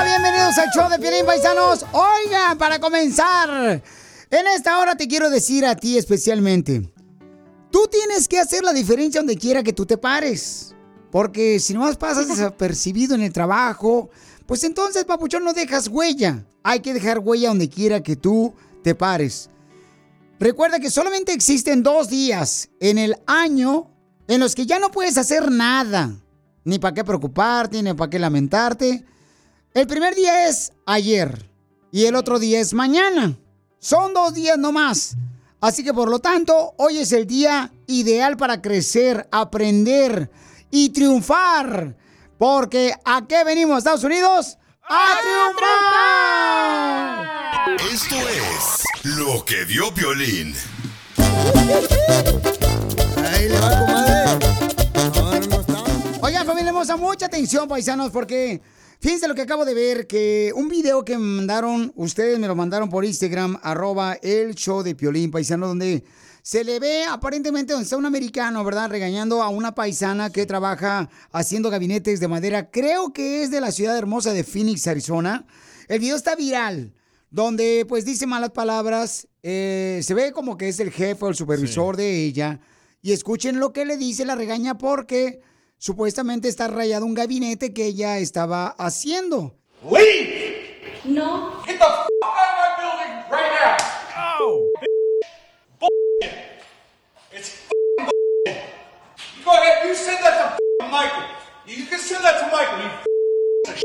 [0.00, 1.84] Hola, bienvenidos al show de Piolín Paisanos.
[1.92, 3.82] Oigan, para comenzar,
[4.30, 6.90] en esta hora te quiero decir a ti especialmente,
[7.70, 10.74] tú tienes que hacer la diferencia donde quiera que tú te pares.
[11.10, 14.08] Porque si nomás pasas desapercibido en el trabajo,
[14.46, 16.46] pues entonces, papuchón, no dejas huella.
[16.62, 19.50] Hay que dejar huella donde quiera que tú te pares.
[20.38, 23.90] Recuerda que solamente existen dos días en el año
[24.28, 26.10] en los que ya no puedes hacer nada.
[26.64, 29.04] Ni para qué preocuparte, ni para qué lamentarte.
[29.72, 31.48] El primer día es ayer
[31.92, 33.38] y el otro día es mañana.
[33.78, 35.16] Son dos días nomás.
[35.60, 40.28] Así que por lo tanto, hoy es el día ideal para crecer, aprender
[40.72, 41.96] y triunfar.
[42.36, 44.58] Porque ¿a qué venimos, Estados Unidos?
[44.88, 45.20] ¡A,
[47.68, 47.92] triunfar!
[47.92, 50.52] Esto es lo que dio violín.
[53.24, 55.48] Ahí le va, comadre.
[56.22, 58.60] Oigan, familia hermosa, mucha atención, paisanos, porque
[59.00, 62.54] fíjense lo que acabo de ver, que un video que me mandaron, ustedes me lo
[62.54, 66.04] mandaron por Instagram, arroba el show de Piolín, paisano, donde
[66.42, 68.88] se le ve aparentemente donde está un americano, ¿verdad?
[68.88, 72.70] Regañando a una paisana que trabaja haciendo gabinetes de madera.
[72.70, 75.44] Creo que es de la ciudad hermosa de Phoenix, Arizona.
[75.88, 76.94] El video está viral,
[77.30, 79.28] donde pues dice malas palabras.
[79.42, 82.60] eh, se ve como que es el jefe o el supervisor de ella.
[83.02, 85.40] Y escuchen lo que le dice la regaña porque
[85.80, 89.54] supuestamente está rayado un gabinete que ella estaba haciendo.
[91.02, 91.62] No.
[91.66, 93.76] Get the f out of my building right now!
[94.38, 94.70] Oh!
[95.80, 96.36] Bullshit!
[97.32, 98.60] It's f***ing bullshit!
[99.38, 101.24] You go ahead, you send that to f***ing Michael.
[101.66, 102.90] You can send that to Michael, you
[103.64, 103.80] f***ing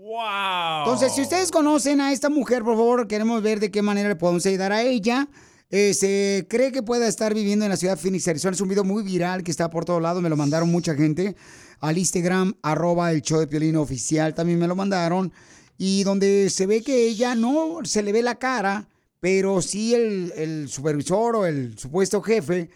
[0.00, 0.84] ¡Wow!
[0.84, 4.16] Entonces, si ustedes conocen a esta mujer, por favor, queremos ver de qué manera le
[4.16, 5.26] podemos ayudar a ella.
[5.74, 8.54] Eh, se cree que pueda estar viviendo en la ciudad de Phoenix, Arizona.
[8.54, 10.22] Es un video muy viral que está por todos lados.
[10.22, 11.34] Me lo mandaron mucha gente
[11.80, 14.34] al Instagram, arroba el show de Piolín oficial.
[14.34, 15.32] También me lo mandaron.
[15.78, 18.86] Y donde se ve que ella no se le ve la cara,
[19.18, 22.68] pero sí el, el supervisor o el supuesto jefe.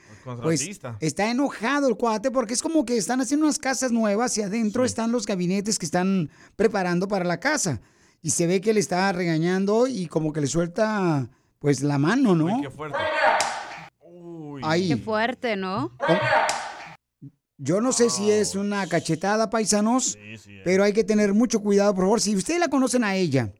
[0.43, 0.67] Pues
[0.99, 4.87] está enojado el cuate porque es como que están haciendo unas casas nuevas y adentro
[4.87, 7.83] están los gabinetes que están preparando para la casa.
[8.23, 12.35] Y se ve que le está regañando y como que le suelta pues la mano,
[12.35, 12.61] ¿no?
[12.61, 12.99] Qué fuerte.
[14.63, 14.89] Ahí.
[14.89, 15.93] Qué fuerte, ¿no?
[17.59, 20.19] Yo no sé si es una cachetada, paisanos,
[20.65, 22.21] pero hay que tener mucho cuidado, por favor.
[22.21, 23.53] Si ustedes la conocen a ella,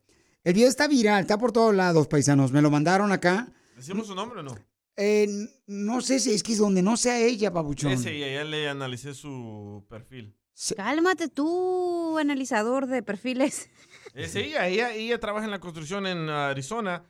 [0.43, 2.51] el video está viral, está por todos lados, paisanos.
[2.51, 3.47] Me lo mandaron acá.
[3.75, 4.57] ¿Decimos su nombre o no?
[4.95, 5.27] Eh,
[5.67, 7.91] no sé si es que es donde no sea ella, papuchón.
[7.91, 10.35] Ese, ya, ya le analicé su perfil.
[10.75, 13.69] Cálmate tú, analizador de perfiles.
[14.15, 17.03] Es ella, ella, ella trabaja en la construcción en Arizona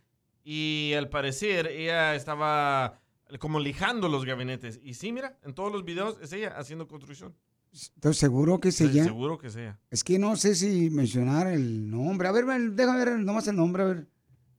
[0.50, 3.02] y al parecer ella estaba
[3.38, 4.80] como lijando los gabinetes.
[4.82, 7.36] Y sí, mira, en todos los videos es ella haciendo construcción.
[7.74, 9.04] ¿Estoy seguro que es ella?
[9.04, 9.78] Seguro que es ella.
[9.92, 12.30] Es que no sé si mencionar el nombre.
[12.30, 14.08] A ver, déjame ver nomás el nombre, a ver.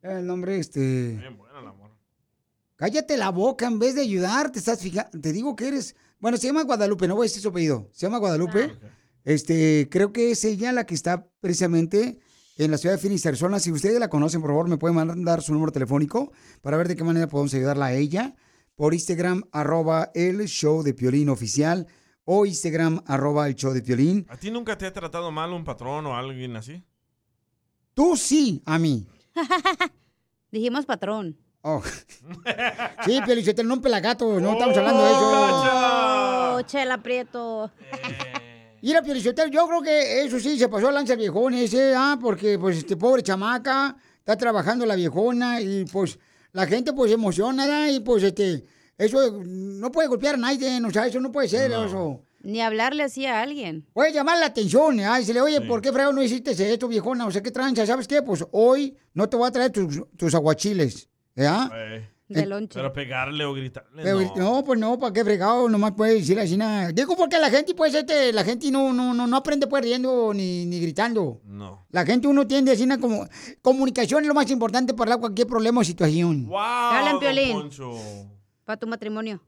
[0.03, 1.17] El nombre, este...
[1.17, 1.97] Bien buena la morra.
[2.77, 5.19] Cállate la boca en vez de ayudar, te estás fijando.
[5.19, 5.97] Te digo que eres.
[6.21, 7.89] Bueno, se llama Guadalupe, no voy a decir su apellido.
[7.93, 8.79] Se llama Guadalupe.
[9.25, 12.19] Este, creo que es ella la que está precisamente
[12.59, 13.61] en la ciudad de Phoenix, Arizona.
[13.61, 16.97] Si ustedes la conocen, por favor, me pueden mandar su número telefónico para ver de
[16.97, 18.35] qué manera podemos ayudarla a ella.
[18.75, 21.87] Por Instagram, arroba el show de Piolín oficial.
[22.25, 24.27] O Instagram, arroba el show de Piolín.
[24.29, 26.85] ¿A ti nunca te ha tratado mal un patrón o alguien así?
[27.95, 29.07] Tú sí, a mí.
[30.53, 31.39] Dijimos patrón.
[31.63, 31.83] Oh.
[33.05, 36.57] Sí, Piolichotelo, no un pelagato, no estamos hablando de eso.
[36.57, 37.71] Oh, chela prieto.
[38.81, 42.19] Mira, Piolichotelo, yo creo que eso sí se pasó a lanza el viejón ese, ah,
[42.21, 46.19] porque pues este pobre chamaca, está trabajando la viejona y pues
[46.53, 47.91] la gente pues emociona.
[47.91, 48.65] Y pues este,
[48.97, 52.23] eso no puede golpear a nadie, o sea, eso no puede ser, eso.
[52.41, 53.85] Ni hablarle así a alguien.
[53.93, 55.25] Puede llamar la atención, ¿eh?
[55.25, 57.27] se le oye, ¿por qué frego no hiciste esto, viejona?
[57.27, 57.85] O sea, ¿qué tranza?
[57.85, 58.23] ¿Sabes qué?
[58.23, 61.69] Pues hoy no te voy a traer tus, tus aguachiles, ¿ya?
[62.29, 62.75] De lonche.
[62.75, 64.03] Pero pegarle o gritarle.
[64.03, 64.35] Pero, no.
[64.37, 64.65] no.
[64.65, 65.67] pues no, ¿para qué fregado?
[65.69, 66.93] Nomás puede decir así nada.
[66.93, 70.35] Digo porque la gente, pues, este, la gente no, no, no, no aprende pues riendo
[70.35, 71.41] ni, ni gritando.
[71.45, 71.87] No.
[71.91, 73.27] La gente uno tiende así una como
[73.63, 76.47] comunicación es lo más importante para cualquier problema o situación.
[76.47, 76.59] ¡Wow!
[76.59, 77.53] Hablan don Piolín.
[77.53, 77.95] Poncho.
[78.65, 79.41] Para tu matrimonio.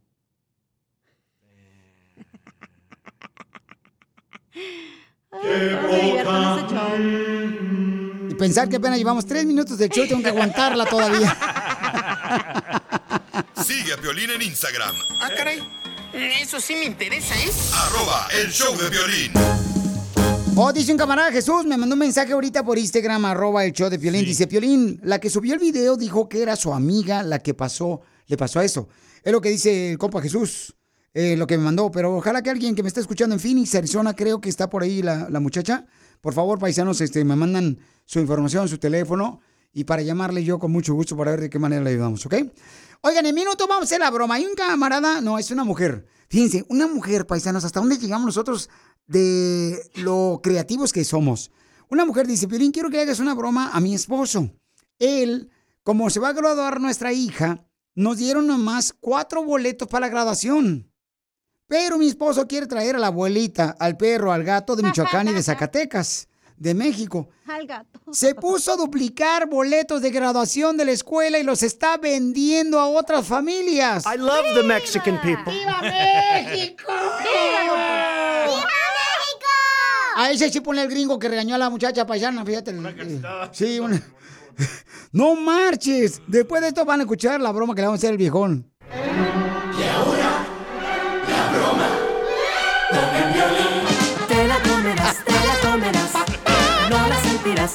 [5.43, 6.25] Ese
[6.69, 8.31] show.
[8.31, 11.37] Y pensar que apenas llevamos tres minutos de show tengo que aguantarla todavía.
[13.65, 15.61] Sigue a Piolín en Instagram, Ah, caray.
[16.13, 17.51] Eso sí me interesa, ¿eh?
[17.75, 19.33] arroba el show de violín.
[20.57, 23.89] Oh, dice un camarada Jesús, me mandó un mensaje ahorita por Instagram, arroba el show
[23.89, 24.25] de Piolín.
[24.25, 28.01] Dice, Piolín, la que subió el video dijo que era su amiga la que pasó,
[28.27, 28.89] le pasó eso.
[29.23, 30.75] Es lo que dice el compa Jesús,
[31.15, 31.91] eh, lo que me mandó.
[31.91, 34.83] Pero ojalá que alguien que me está escuchando en Phoenix, Arizona, creo que está por
[34.83, 35.87] ahí la, la muchacha,
[36.21, 39.41] por favor, paisanos, este, me mandan su información, su teléfono,
[39.73, 42.35] y para llamarle yo con mucho gusto para ver de qué manera le ayudamos, ¿ok?
[43.03, 44.35] Oigan, en minuto vamos a hacer la broma.
[44.35, 46.07] Hay un camarada, no, es una mujer.
[46.29, 48.69] Fíjense, una mujer, paisanos, ¿hasta dónde llegamos nosotros
[49.07, 51.51] de lo creativos que somos?
[51.89, 54.51] Una mujer dice, Piolín, quiero que hagas una broma a mi esposo.
[54.99, 55.51] Él,
[55.83, 60.93] como se va a graduar nuestra hija, nos dieron nomás cuatro boletos para la graduación.
[61.67, 65.33] Pero mi esposo quiere traer a la abuelita, al perro, al gato de Michoacán y
[65.33, 66.29] de Zacatecas,
[66.61, 67.29] de México.
[67.47, 67.99] Al gato.
[68.13, 72.87] Se puso a duplicar boletos de graduación de la escuela y los está vendiendo a
[72.87, 74.05] otras familias.
[74.05, 75.53] I love the Mexican people.
[75.53, 76.93] ¡Viva México!
[80.17, 82.75] A ese sí pone el gringo que regañó a la muchacha paisana, fíjate.
[83.53, 84.01] Sí, una...
[85.13, 86.21] No marches.
[86.29, 88.71] Después de esto van a escuchar la broma que le vamos a hacer al viejón.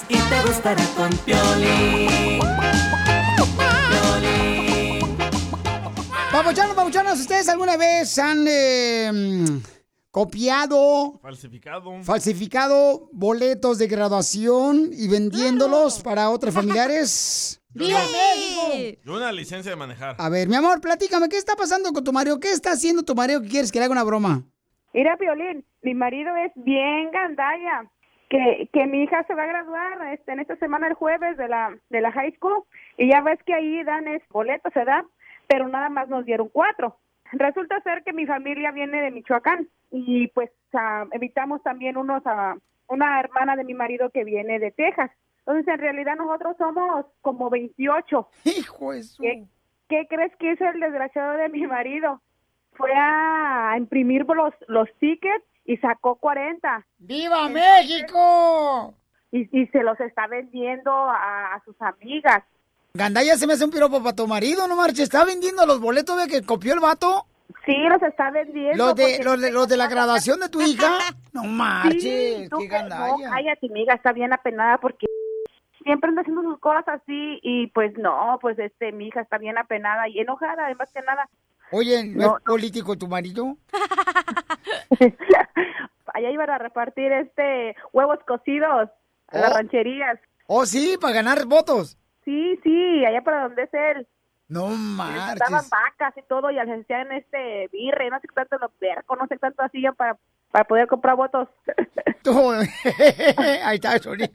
[0.09, 2.39] Y te gustará con Piolín.
[3.91, 5.17] Piolín.
[6.31, 9.11] Papuchanos, papuchanos, ¿ustedes alguna vez han eh,
[10.09, 12.03] copiado, Falsificado.
[12.03, 17.61] falsificado boletos de graduación y vendiéndolos para otros familiares?
[17.69, 19.01] ¡Viva México!
[19.05, 20.15] Yo una licencia de manejar.
[20.17, 22.39] A ver, mi amor, platícame, ¿qué está pasando con tu marido?
[22.39, 24.43] ¿Qué está haciendo tu marido que quieres que le haga una broma?
[24.93, 27.91] Mira, Piolín, mi marido es bien gandalla.
[28.29, 31.47] Que, que mi hija se va a graduar este, en esta semana el jueves de
[31.47, 32.63] la, de la high school
[32.97, 35.05] y ya ves que ahí dan es, boletos, se da,
[35.47, 36.97] pero nada más nos dieron cuatro.
[37.33, 42.55] Resulta ser que mi familia viene de Michoacán y pues ah, invitamos también unos a
[42.87, 45.11] una hermana de mi marido que viene de Texas.
[45.39, 48.27] Entonces, en realidad nosotros somos como 28.
[48.45, 49.43] Hijo de su- ¿Qué,
[49.87, 52.21] qué crees que hizo el desgraciado de mi marido?
[52.73, 58.93] Fue a imprimir los, los tickets y sacó 40 ¡Viva México!
[59.31, 62.43] y, y se los está vendiendo a, a sus amigas.
[62.93, 65.01] Gandaya se me hace un piropo para tu marido, no marches.
[65.01, 67.25] ¿Está vendiendo los boletos de que copió el vato?
[67.65, 68.77] Sí, los está vendiendo.
[68.85, 70.97] ¿Los de, los de, los de la graduación de tu hija?
[71.33, 73.29] No Sí, marches, tú qué que- no, gandalla.
[73.29, 75.05] cállate, amiga, está bien apenada porque
[75.83, 79.57] siempre anda haciendo sus cosas así y pues no, pues este, mi hija está bien
[79.57, 81.27] apenada y enojada, además que nada.
[81.71, 83.57] Oye, ¿no, No, es político tu marido?
[86.13, 88.89] Allá iban a repartir este huevos cocidos
[89.27, 89.55] a las Oh.
[89.55, 90.19] rancherías.
[90.47, 91.97] Oh, sí, para ganar votos.
[92.23, 94.07] Sí, sí, allá para donde es él.
[94.47, 95.69] No Estaban marches.
[95.71, 99.35] vacas y todo y hacían este birre, no sé qué tanto los percos, no sé
[99.35, 100.17] qué tanto hacían para,
[100.51, 101.49] para poder comprar votos.
[103.63, 104.29] Ahí está, Sony.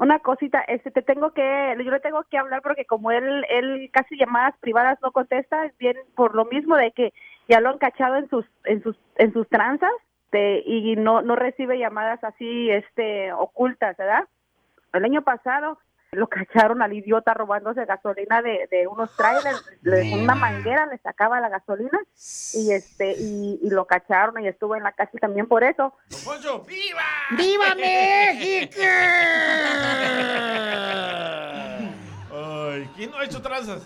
[0.00, 3.90] Una cosita, este, te tengo que, yo le tengo que hablar porque como él, él
[3.92, 7.12] casi llamadas privadas no contesta, es bien por lo mismo de que
[7.50, 9.92] ya lo han cachado en sus, en sus, en sus tranzas,
[10.24, 14.26] este, y no, no recibe llamadas así, este, ocultas, ¿verdad?
[14.94, 15.78] El año pasado
[16.12, 21.38] lo cacharon al idiota robándose gasolina de, de unos trailers, le- una manguera le sacaba
[21.40, 22.00] la gasolina
[22.54, 25.94] y este, y, y lo cacharon y estuvo en la cárcel también por eso.
[26.08, 27.00] Don Poncho, ¡viva!
[27.36, 28.80] ¡Viva México!
[32.32, 33.82] Ay, ¿quién no ha hecho tranzas?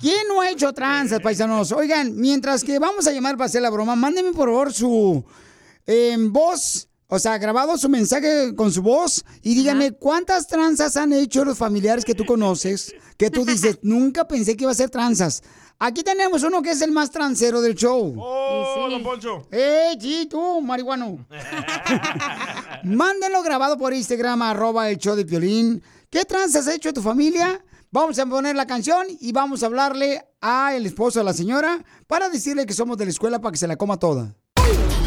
[0.00, 1.70] ¿Quién no ha hecho tranzas, paisanos?
[1.72, 5.24] Oigan, mientras que vamos a llamar para hacer la broma, mándenme por favor su
[5.86, 11.14] en voz, o sea, grabado su mensaje con su voz y díganme cuántas tranzas han
[11.14, 14.90] hecho los familiares que tú conoces, que tú dices, nunca pensé que iba a ser
[14.90, 15.42] tranzas.
[15.78, 18.14] Aquí tenemos uno que es el más transero del show.
[18.18, 19.46] ¡Oh, Don Poncho!
[19.50, 21.26] ¡Eh, sí, tú, marihuano!
[22.84, 25.82] Mándenlo grabado por Instagram, arroba el show de Piolín.
[26.10, 27.64] ¿Qué tranzas has hecho tu familia?
[27.90, 31.82] Vamos a poner la canción y vamos a hablarle a el esposo de la señora
[32.06, 34.34] para decirle que somos de la escuela para que se la coma toda.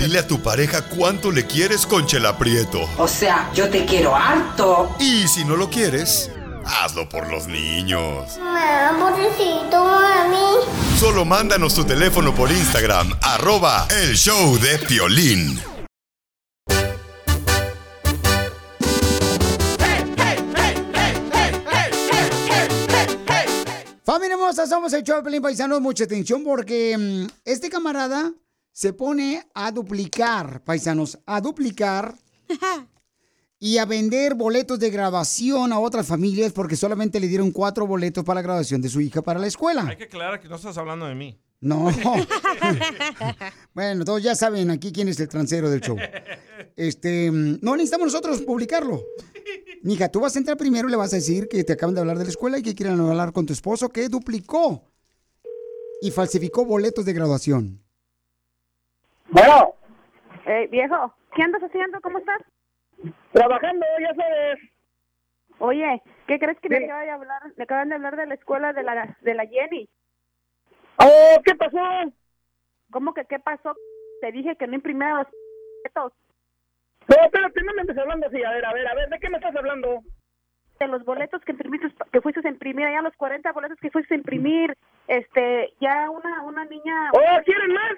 [0.01, 2.89] Dile a tu pareja cuánto le quieres con Chela Prieto.
[2.98, 4.96] O sea, yo te quiero harto.
[5.00, 6.31] Y si no lo quieres,
[6.65, 8.36] hazlo por los niños.
[8.39, 10.65] Amorcito, mami.
[11.00, 15.62] Solo mándanos tu teléfono por Instagram, arroba el show de Piolín.
[24.03, 25.79] Familia hermosa, somos el show de Pelín Paisanos.
[25.79, 28.34] Mucha atención porque mm, este camarada
[28.72, 32.16] se pone a duplicar, paisanos, a duplicar
[33.60, 38.24] y a vender boletos de graduación a otras familias porque solamente le dieron cuatro boletos
[38.24, 39.86] para la graduación de su hija para la escuela.
[39.88, 41.40] Hay que aclarar que no estás hablando de mí.
[41.60, 41.92] No.
[43.75, 45.96] bueno, todos ya saben aquí quién es el transero del show.
[46.75, 49.04] Este, mm, no necesitamos nosotros publicarlo.
[49.84, 52.01] Mija, tú vas a entrar primero y le vas a decir que te acaban de
[52.01, 54.92] hablar de la escuela y que quieren hablar con tu esposo que duplicó
[56.01, 57.81] y falsificó boletos de graduación.
[59.32, 59.76] Bueno,
[60.46, 62.02] Eh, viejo, ¿qué andas haciendo?
[62.02, 62.40] ¿Cómo estás?
[63.32, 64.60] Trabajando, ya sabes.
[65.60, 66.74] Oye, ¿qué crees que Sí.
[66.74, 67.42] me acaban de hablar?
[67.58, 69.88] Me acaban de hablar de la escuela de la de la Jenny.
[70.98, 71.80] Oh, ¿qué pasó?
[72.92, 73.76] ¿Cómo que qué pasó?
[74.22, 75.28] Te dije que no imprimiera los
[75.84, 76.14] boletos.
[77.08, 78.44] No, espérate, no me estés hablando así.
[78.44, 80.02] A ver, a ver, a ver, ¿de qué me estás hablando?
[80.80, 84.16] De los boletos que imprimiste, que fuiste a imprimir, ya los 40 boletos que fuiste
[84.16, 84.76] a imprimir,
[85.08, 87.12] este, ya una una niña...
[87.14, 87.94] Oh, ¿quieren más?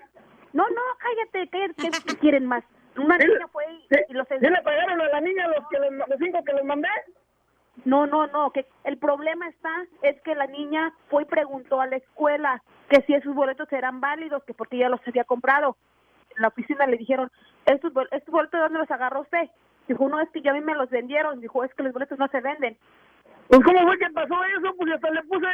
[0.54, 2.64] No, no, cállate, cállate, ¿qué quieren más?
[2.96, 3.28] Una ¿Sí?
[3.28, 4.28] niña fue y, y los...
[4.28, 6.88] ¿Sí le pagaron a la niña los, que les- los cinco que les mandé?
[7.86, 11.88] No, no, no, que el problema está es que la niña fue y preguntó a
[11.88, 15.76] la escuela que si esos boletos eran válidos, que porque ya los había comprado.
[16.36, 17.32] En la oficina le dijeron,
[17.66, 19.50] ¿estos, bol- estos boletos de dónde los agarró usted?
[19.88, 21.42] Dijo, no, es que ya a mí me los vendieron.
[21.42, 22.78] Dijo, es que los boletos no se venden.
[23.48, 24.76] Pues, ¿cómo fue que pasó eso?
[24.78, 25.48] Pues hasta le puse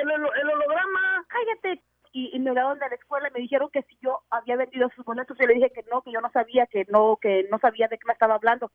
[0.00, 1.24] el, holo- el holograma.
[1.28, 1.82] Cállate.
[2.12, 4.88] Y, y me hablaron de la escuela y me dijeron que si yo había vendido
[4.96, 5.36] sus boletos.
[5.38, 7.98] Yo le dije que no, que yo no sabía, que no, que no sabía de
[7.98, 8.70] qué me estaba hablando.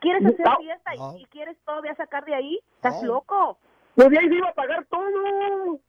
[0.00, 0.56] ¿Quieres hacer No.
[0.58, 2.60] fiesta y, y quieres todavía sacar de ahí?
[2.76, 3.58] ¿Estás loco?
[3.94, 5.80] Pues de ahí se iba a pagar todo.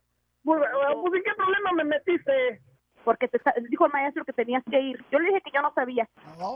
[0.44, 2.62] Pues, ah, pues, ¿en qué problema me metiste?
[3.04, 3.40] Porque te,
[3.70, 5.06] dijo el maestro que tenías que ir.
[5.12, 6.08] Yo le dije que yo no sabía.
[6.40, 6.56] Oh,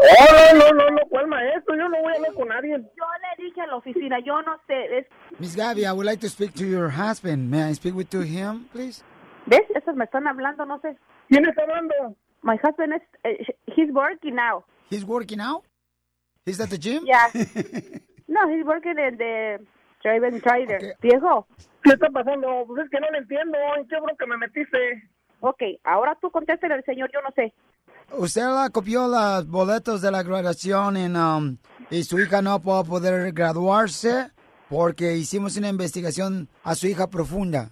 [0.53, 1.75] no, no, no, ¿cuál maestro?
[1.75, 2.71] Yo no voy a hablar con nadie.
[2.71, 3.05] Yo
[3.38, 4.98] le dije a la oficina, yo no sé.
[4.98, 5.07] Es,
[5.39, 7.50] Miss Gaby, I would like to speak to your husband.
[7.50, 9.03] May I speak with to him, please?
[9.45, 9.62] ¿Ves?
[9.75, 10.98] Esos me están hablando, no sé.
[11.29, 12.15] ¿Quién está hablando?
[12.43, 14.63] My husband is, eh, he's working now.
[14.89, 15.63] He's working out?
[16.45, 17.05] He's at the gym?
[17.05, 17.27] Yeah.
[18.27, 19.60] no, he's working in the
[20.03, 20.95] drive trader.
[21.01, 21.48] Viejo.
[21.83, 22.65] ¿Qué está pasando?
[22.67, 23.57] Pues es que no le entiendo.
[23.77, 25.10] ¿En qué bronca me metiste?
[25.39, 27.53] Ok, ahora tú contéstale al señor, yo no sé.
[28.17, 31.57] Usted la copió los boletos de la graduación en, um,
[31.89, 34.31] y su hija no va a poder graduarse
[34.69, 37.71] porque hicimos una investigación a su hija profunda.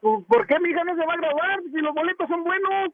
[0.00, 2.90] Pues, ¿Por qué mi hija no se va a graduar si los boletos son buenos?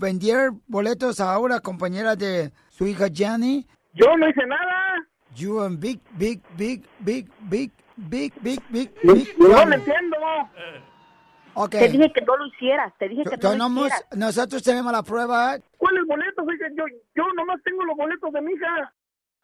[0.00, 3.66] Vender boletos a una compañera de su hija Jenny.
[3.94, 5.06] Yo no hice nada.
[5.34, 9.38] You and big, big, big, big, big, big, big, big, No, big.
[9.38, 10.16] no le entiendo.
[11.54, 11.70] Ok.
[11.70, 14.06] Te dije que no lo hicieras, te dije que no lo hicieras.
[14.16, 15.56] nosotros tenemos la prueba.
[15.78, 16.44] ¿Cuáles boletos?
[16.76, 16.84] Yo,
[17.14, 18.92] yo nomás tengo los boletos de mi hija.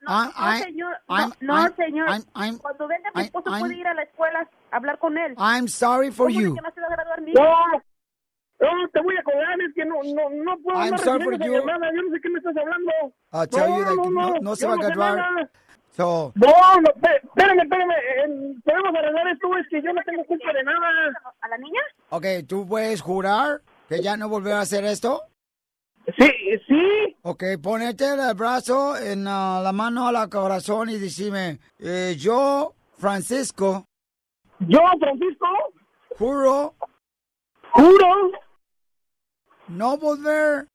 [0.07, 2.09] Ah, No, I- señor, I'm- no, señor.
[2.09, 5.17] I'm- I'm- Cuando venga mi esposo I'm- puede ir a la escuela a hablar con
[5.19, 5.35] él.
[5.38, 6.55] I'm sorry for ¿Cómo de you.
[6.55, 9.61] que no se va a graduar mi No, te voy a colgar.
[9.61, 11.53] Es que no, no, no puedo I'm sorry for you.
[11.55, 11.91] llamada.
[11.95, 12.93] Yo no sé qué me estás hablando.
[13.33, 15.50] I'll tell no, you that no, no, no, no se va a graduar.
[15.93, 16.47] So, No,
[16.81, 17.91] no, espé- espérame, espérame.
[17.91, 19.57] eh, Podemos arreglar esto.
[19.57, 21.12] Es que yo no tengo culpa de nada.
[21.41, 21.81] ¿A la niña?
[22.11, 25.23] ok, ¿tú puedes jurar que ya no volverá a hacer esto?
[26.19, 26.31] Sí,
[26.67, 27.17] sí.
[27.23, 33.87] Ok, ponete el brazo en ah, la mano al corazón y decime, eh, yo, Francisco,
[34.61, 35.47] Yo, Francisco,
[36.17, 36.75] juro.
[37.73, 38.33] Juro
[39.69, 40.69] no volver.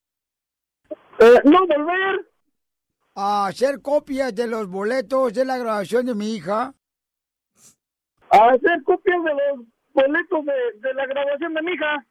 [1.19, 2.27] Eh, no volver.
[3.15, 6.73] A hacer copias de los boletos de la graduación de mi hija.
[8.29, 12.05] A hacer copias de los boletos de, de la graduación de mi hija.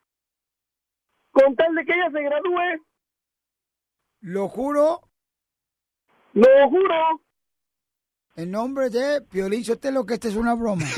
[1.32, 2.84] Con tal de que ella se gradúe,
[4.20, 5.02] Lo juro
[6.32, 7.20] lo juro.
[8.36, 10.84] en nombre de Piolín Sotelo que esta es una broma.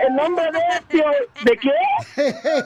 [0.00, 0.60] En nombre de...
[0.88, 1.04] Pio-
[1.44, 1.70] ¿De qué?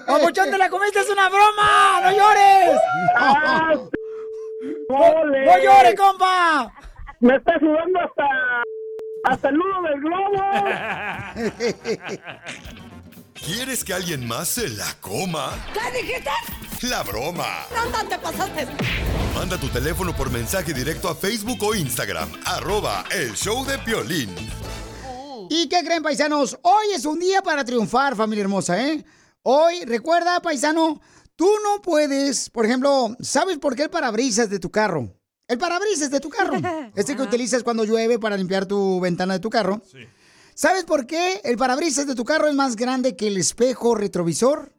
[0.07, 1.01] ¡Papuchón, te la comiste!
[1.01, 2.01] ¡Es una broma!
[2.03, 2.81] ¡No llores!
[3.17, 3.73] Ah,
[4.89, 6.73] ¡No, no llores, compa!
[7.21, 8.63] Me está sudando hasta...
[9.25, 10.43] Hasta el nudo del globo.
[13.35, 15.51] ¿Quieres que alguien más se la coma?
[15.73, 16.31] ¿Qué dijiste?
[16.83, 17.67] La broma.
[17.75, 18.67] No, no te pasaste.
[19.35, 22.31] Manda tu teléfono por mensaje directo a Facebook o Instagram.
[22.47, 24.35] Arroba el show de Piolín.
[25.51, 26.59] ¿Y qué creen, paisanos?
[26.63, 29.05] Hoy es un día para triunfar, familia hermosa, ¿eh?
[29.43, 31.03] Hoy, recuerda, paisano,
[31.37, 35.13] tú no puedes, por ejemplo, ¿sabes por qué el parabrisas de tu carro?
[35.49, 36.57] El parabrisas de tu carro.
[36.97, 39.83] Este que utilizas cuando llueve para limpiar tu ventana de tu carro.
[40.55, 44.73] ¿Sabes por qué el parabrisas de tu carro es más grande que el espejo retrovisor?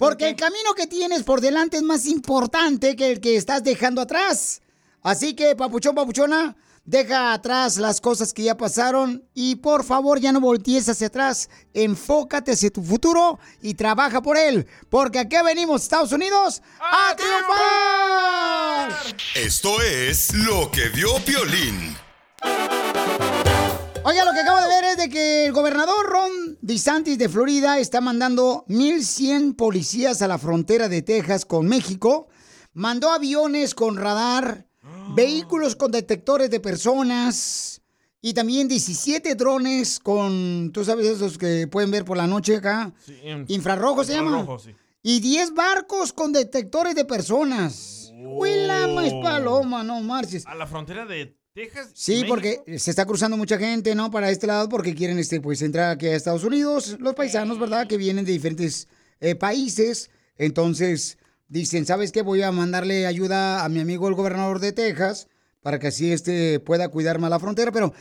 [0.00, 4.00] Porque el camino que tienes por delante es más importante que el que estás dejando
[4.00, 4.62] atrás.
[5.02, 10.32] Así que, papuchón, papuchona, deja atrás las cosas que ya pasaron y por favor ya
[10.32, 11.50] no voltees hacia atrás.
[11.74, 14.66] Enfócate hacia tu futuro y trabaja por él.
[14.88, 18.88] Porque aquí venimos, Estados Unidos, a triunfar.
[19.34, 21.94] Esto es lo que vio Piolín.
[24.02, 27.78] Oiga, lo que acabo de ver es de que el gobernador Ron DeSantis de Florida
[27.78, 32.28] está mandando 1.100 policías a la frontera de Texas con México.
[32.72, 34.66] Mandó aviones con radar,
[35.14, 37.82] vehículos con detectores de personas
[38.22, 42.92] y también 17 drones con, tú sabes, esos que pueden ver por la noche acá.
[43.04, 44.46] Sí, in- Infrarrojo se llama.
[44.62, 44.74] sí.
[45.02, 48.12] Y 10 barcos con detectores de personas.
[48.14, 50.46] Huila más paloma, no marches.
[50.46, 51.90] A la frontera de Texas.
[51.94, 54.10] Sí, porque se está cruzando mucha gente, ¿no?
[54.10, 56.96] Para este lado porque quieren, este, pues, entrar aquí a Estados Unidos.
[57.00, 57.86] Los paisanos, ¿verdad?
[57.86, 58.88] Que vienen de diferentes
[59.20, 60.10] eh, países.
[60.38, 62.22] Entonces, dicen, ¿sabes qué?
[62.22, 65.28] Voy a mandarle ayuda a mi amigo el gobernador de Texas
[65.62, 67.72] para que así, este, pueda cuidar más la frontera.
[67.72, 67.92] Pero,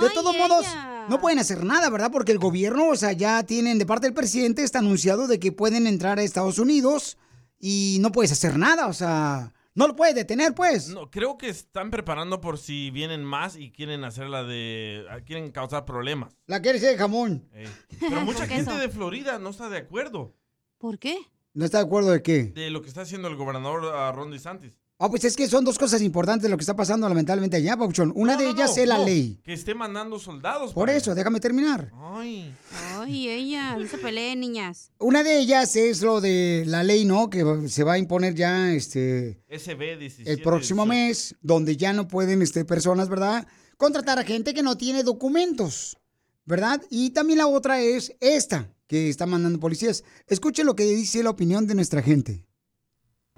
[0.00, 0.66] de todos modos,
[1.08, 2.10] no pueden hacer nada, ¿verdad?
[2.12, 5.50] Porque el gobierno, o sea, ya tienen, de parte del presidente, está anunciado de que
[5.50, 7.18] pueden entrar a Estados Unidos
[7.58, 9.52] y no puedes hacer nada, o sea...
[9.78, 10.88] No lo puedes detener, pues.
[10.88, 15.06] No, creo que están preparando por si vienen más y quieren hacer la de...
[15.24, 16.36] quieren causar problemas.
[16.46, 17.48] La quieres de jamón.
[17.54, 17.68] Ey.
[18.00, 18.80] Pero mucha ¿Por qué gente eso?
[18.80, 20.34] de Florida no está de acuerdo
[20.78, 21.16] ¿Por qué?
[21.54, 22.46] ¿No está de acuerdo de qué?
[22.46, 24.80] de lo que está haciendo el gobernador ah, Ron DeSantis.
[25.00, 28.12] Ah, pues es que son dos cosas importantes lo que está pasando lamentablemente allá, Pauchón.
[28.16, 29.38] Una No, de no, ellas no, es la no, ley.
[29.44, 30.72] Que esté mandando soldados.
[30.72, 31.92] Por eso, déjame terminar.
[31.94, 32.52] Ay.
[32.96, 34.90] Ay, ella, no se peleen, niñas.
[34.98, 37.30] Una de ellas es lo de la ley, ¿no?
[37.30, 40.32] Que se va a imponer ya este SB 17.
[40.32, 43.46] el próximo mes, donde ya no pueden este, personas, ¿verdad?
[43.76, 45.96] Contratar a gente que no tiene documentos,
[46.44, 46.82] ¿verdad?
[46.90, 50.02] Y también la otra es esta, que está mandando policías.
[50.26, 52.47] Escuchen lo que dice la opinión de nuestra gente.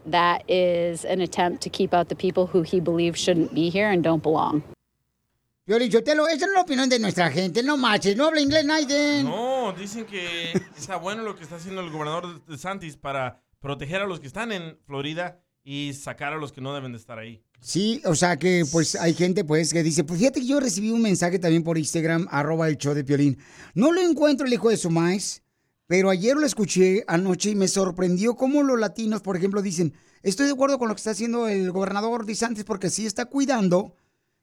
[0.07, 3.91] That is an attempt to keep out the people who he believes shouldn't be here
[3.91, 4.63] and don't belong.
[5.67, 9.25] Piolichotelo, esa no es la opinión de nuestra gente, no marches, no habla inglés, Naiden.
[9.25, 14.07] No, dicen que está bueno lo que está haciendo el gobernador DeSantis para proteger a
[14.07, 17.45] los que están en Florida y sacar a los que no deben de estar ahí.
[17.61, 20.91] Sí, o sea que pues hay gente pues que dice, pues fíjate que yo recibí
[20.91, 23.39] un mensaje también por Instagram, arroba el show de Piolín.
[23.75, 25.43] No lo encuentro el hijo de su maíz,
[25.91, 29.93] pero ayer lo escuché anoche y me sorprendió cómo los latinos, por ejemplo, dicen,
[30.23, 33.97] estoy de acuerdo con lo que está haciendo el gobernador DeSantis porque sí está cuidando,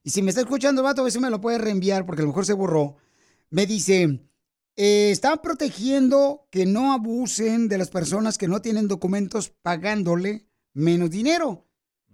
[0.04, 2.26] y si me está escuchando, vato, a ver si me lo puede reenviar porque a
[2.26, 2.98] lo mejor se borró.
[3.50, 4.28] Me dice,
[4.76, 11.12] eh, está protegiendo que no abusen de las personas que no tienen documentos pagándole menos
[11.12, 11.66] dinero.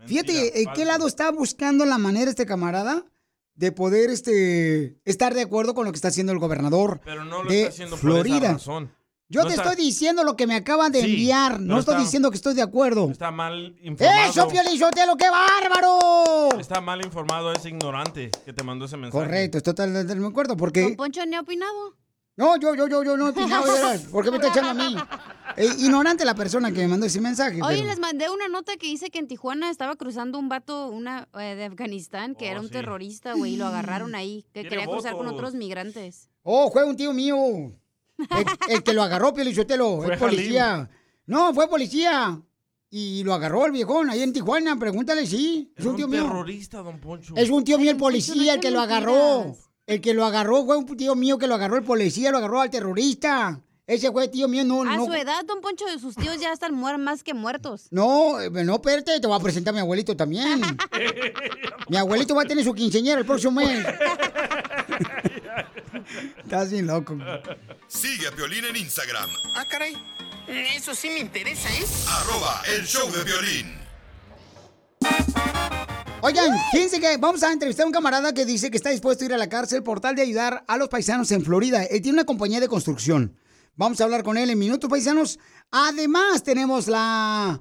[0.05, 3.03] Fíjate, ¿en qué lado está buscando la manera este camarada
[3.55, 7.41] de poder este, estar de acuerdo con lo que está haciendo el gobernador Pero no
[7.41, 8.51] lo de está haciendo por esa Florida?
[8.51, 8.91] razón.
[9.29, 11.93] Yo No te está- estoy diciendo lo que me acaban de Sí, enviar, no estoy
[11.95, 13.09] está- diciendo que estoy de acuerdo.
[13.09, 14.29] Está mal informado.
[14.29, 16.59] ¡Eso, Piolín Sotelo, qué bárbaro!
[16.59, 19.23] Está mal informado ese ignorante que te mandó ese mensaje.
[19.25, 20.81] Correcto, estoy totalmente de acuerdo, porque...
[20.81, 21.95] ¿Don Poncho ni ha opinado?
[22.35, 23.63] No, yo, yo, yo, yo no he opinado.
[24.11, 24.95] ¿por qué me está echando a mí?
[25.55, 27.61] Eh, ignorante la persona que me mandó ese mensaje.
[27.61, 30.87] Oye, pero- les mandé una nota que dice que en Tijuana estaba cruzando un vato
[30.87, 32.73] una, eh, de Afganistán que era un Oh, sí.
[32.73, 36.27] terrorista, güey, y lo agarraron ahí, que quería cruzar con otros migrantes.
[36.41, 37.35] Oh, fue un tío mío.
[38.17, 38.45] El,
[38.75, 40.89] el que lo agarró, Pielichotelo, Fue es policía.
[41.25, 42.41] No, fue policía.
[42.89, 45.73] Y lo agarró el viejón ahí en Tijuana, pregúntale, sí.
[45.75, 46.23] Es un un tío mío.
[46.23, 47.33] terrorista, don Poncho.
[47.35, 49.55] Es un tío mío el policía, el que lo agarró.
[49.87, 52.61] El que lo agarró fue un tío mío que lo agarró el policía, lo agarró
[52.61, 53.61] al terrorista.
[53.85, 55.05] Ese fue tío mío, no, A no.
[55.05, 57.87] su edad, Don Poncho, de sus tíos ya están muer más que muertos.
[57.91, 60.61] No, eh, no, espérate, te voy a presentar a mi abuelito también.
[61.89, 63.85] mi abuelito va a tener su quinceañera el próximo mes.
[66.37, 67.17] Estás bien loco.
[67.87, 69.95] Sigue a Piolín en Instagram, Ah, caray.
[70.47, 71.85] Eso sí me interesa, ¿eh?
[72.09, 73.77] arroba el show de violín.
[76.21, 79.27] Oigan, fíjense que vamos a entrevistar a un camarada que dice que está dispuesto a
[79.27, 81.83] ir a la cárcel por tal de ayudar a los paisanos en Florida.
[81.83, 83.35] Él tiene una compañía de construcción.
[83.75, 85.37] Vamos a hablar con él en minutos, paisanos.
[85.71, 87.59] Además, tenemos la,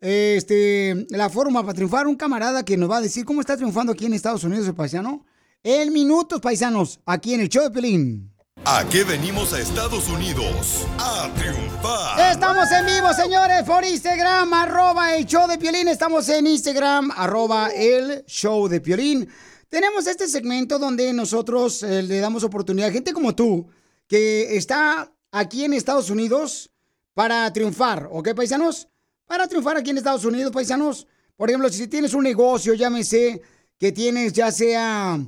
[0.00, 2.06] este, la forma para triunfar.
[2.06, 4.74] Un camarada que nos va a decir cómo está triunfando aquí en Estados Unidos el
[4.74, 5.24] paisano.
[5.68, 8.32] En minutos, paisanos, aquí en el show de Pelín.
[8.64, 10.86] ¿A qué venimos a Estados Unidos?
[10.96, 12.30] A triunfar.
[12.30, 15.88] Estamos en vivo, señores, por Instagram, arroba el show de Piolín.
[15.88, 19.28] Estamos en Instagram, arroba el show de Piolín.
[19.68, 23.66] Tenemos este segmento donde nosotros eh, le damos oportunidad a gente como tú,
[24.06, 26.70] que está aquí en Estados Unidos
[27.12, 28.86] para triunfar, ¿ok, paisanos?
[29.26, 31.08] Para triunfar aquí en Estados Unidos, paisanos.
[31.34, 33.42] Por ejemplo, si tienes un negocio, llámese
[33.80, 35.18] que tienes ya sea,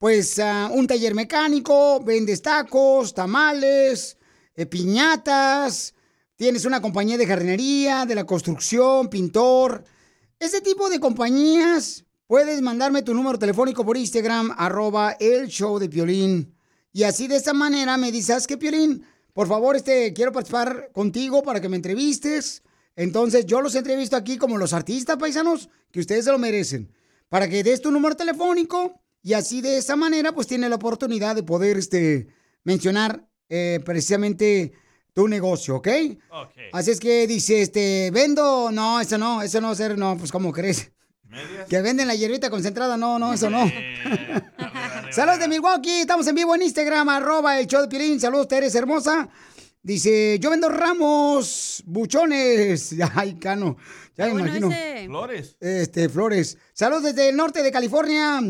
[0.00, 4.16] pues, ah, un taller mecánico, vendes tacos, tamales,
[4.56, 5.94] eh, piñatas,
[6.36, 9.84] tienes una compañía de jardinería, de la construcción, pintor.
[10.38, 15.90] Ese tipo de compañías, puedes mandarme tu número telefónico por Instagram, arroba el show de
[15.90, 16.56] Piolín.
[16.94, 21.42] Y así de esta manera me dices que Piolín, por favor, este, quiero participar contigo
[21.42, 22.62] para que me entrevistes.
[22.96, 26.90] Entonces yo los entrevisto aquí como los artistas paisanos que ustedes se lo merecen.
[27.28, 31.34] Para que des tu número telefónico y así de esa manera pues tiene la oportunidad
[31.34, 32.28] de poder este,
[32.64, 34.72] mencionar eh, precisamente
[35.12, 35.88] tu negocio, ¿ok?
[36.30, 36.54] Ok.
[36.72, 40.52] Así es que dice, este, vendo, no, eso no, eso no ser, no, pues ¿cómo
[40.52, 40.92] crees?
[41.24, 41.68] ¿Medias?
[41.68, 43.70] Que venden la hierbita concentrada, no, no, eso no.
[45.10, 48.20] Saludos de Milwaukee, estamos en vivo en Instagram, arroba el show de Piolín.
[48.20, 49.28] Saludos, Teres hermosa.
[49.82, 52.94] Dice, yo vendo ramos, buchones.
[53.14, 53.76] Ay, cano.
[54.16, 54.70] Ya me imagino.
[55.06, 55.56] Flores.
[55.58, 56.58] Este, Flores.
[56.74, 58.40] Saludos desde el norte de California.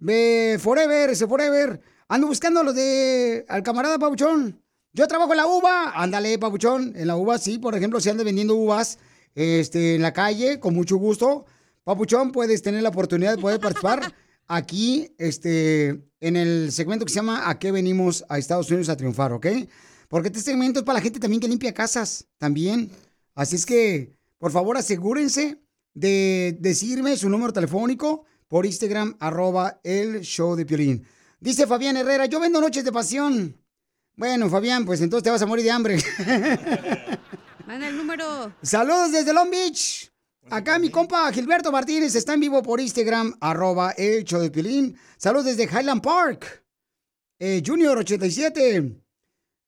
[0.00, 1.80] Ve Forever, ese Forever.
[2.08, 4.60] Ando buscando los de al camarada Pabuchón.
[4.92, 5.92] Yo trabajo en la uva.
[5.94, 6.94] Ándale, Pabuchón.
[6.96, 7.58] En la uva, sí.
[7.58, 8.98] Por ejemplo, si andas vendiendo uvas
[9.34, 11.44] este, en la calle, con mucho gusto.
[11.84, 14.14] Papuchón, puedes tener la oportunidad de poder participar
[14.48, 18.96] aquí este, en el segmento que se llama ¿A qué venimos a Estados Unidos a
[18.96, 19.32] triunfar?
[19.32, 19.46] ¿Ok?
[20.08, 22.90] Porque este segmento es para la gente también que limpia casas, también.
[23.34, 25.60] Así es que, por favor, asegúrense
[25.94, 31.06] de decirme su número telefónico por Instagram, arroba el show de Piolín.
[31.38, 33.56] Dice Fabián Herrera, yo vendo noches de pasión.
[34.16, 35.96] Bueno, Fabián, pues entonces te vas a morir de hambre.
[37.66, 38.52] Manda el número.
[38.60, 40.12] Saludos desde Long Beach.
[40.50, 44.98] Acá mi compa Gilberto Martínez está en vivo por Instagram, arroba el show de Piolín.
[45.16, 46.64] Saludos desde Highland Park.
[47.38, 49.00] Eh, Junior 87.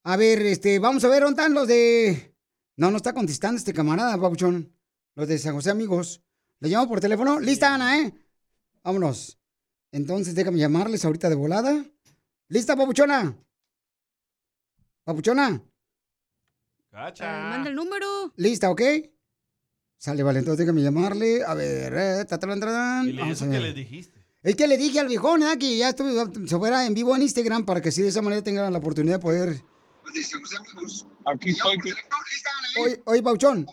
[0.03, 2.35] A ver, este, vamos a ver, ¿dónde están los de...?
[2.77, 4.77] No, no está contestando este camarada, Pabuchón.
[5.15, 6.21] Los de San José Amigos.
[6.59, 7.39] ¿Le llamo por teléfono?
[7.39, 8.13] Lista, Ana, ¿eh?
[8.85, 9.39] Vámonos.
[9.93, 11.85] Entonces, déjame llamarles ahorita de volada.
[12.49, 13.37] ¿Lista, Pabuchona?
[15.05, 15.63] ¿Papuchona?
[16.91, 17.51] Cacha.
[17.51, 18.33] Manda el número.
[18.37, 18.83] ¿Lista, ok?
[19.99, 21.45] Sale, vale, entonces déjame llamarle.
[21.45, 23.09] A ver, eh, tatalán, tatalán.
[23.09, 24.23] ¿Y Vamos eso a que le dijiste?
[24.43, 25.57] Es que le dije al viejón, ¿eh?
[25.59, 28.43] Que ya estuve, se fuera en vivo en Instagram para que así de esa manera
[28.43, 29.63] tenga la oportunidad de poder.
[31.25, 31.79] Aquí estoy.
[32.81, 33.67] Oye, oye, Pauchón.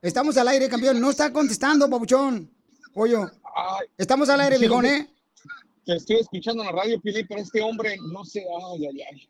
[0.00, 1.00] Estamos al aire, campeón.
[1.00, 2.50] No está contestando, Pauchón.
[2.92, 3.28] Pollo.
[3.98, 5.08] Estamos al aire, viejón, ¿eh?
[5.84, 8.40] Te estoy escuchando en la radio, Pili, pero este hombre no sé.
[8.74, 9.28] Ay, ay, ay.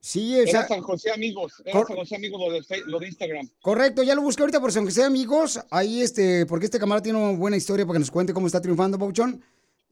[0.00, 1.52] Sí, o sea, Era San José Amigos.
[1.64, 3.48] Era San José Amigos lo de, Fe- lo de Instagram.
[3.60, 4.02] correcto.
[4.02, 5.60] Ya lo busqué ahorita por si aunque sea amigos.
[5.70, 8.60] Ahí, este, porque este camarada tiene una buena historia para que nos cuente cómo está
[8.60, 9.42] triunfando, Pauchón.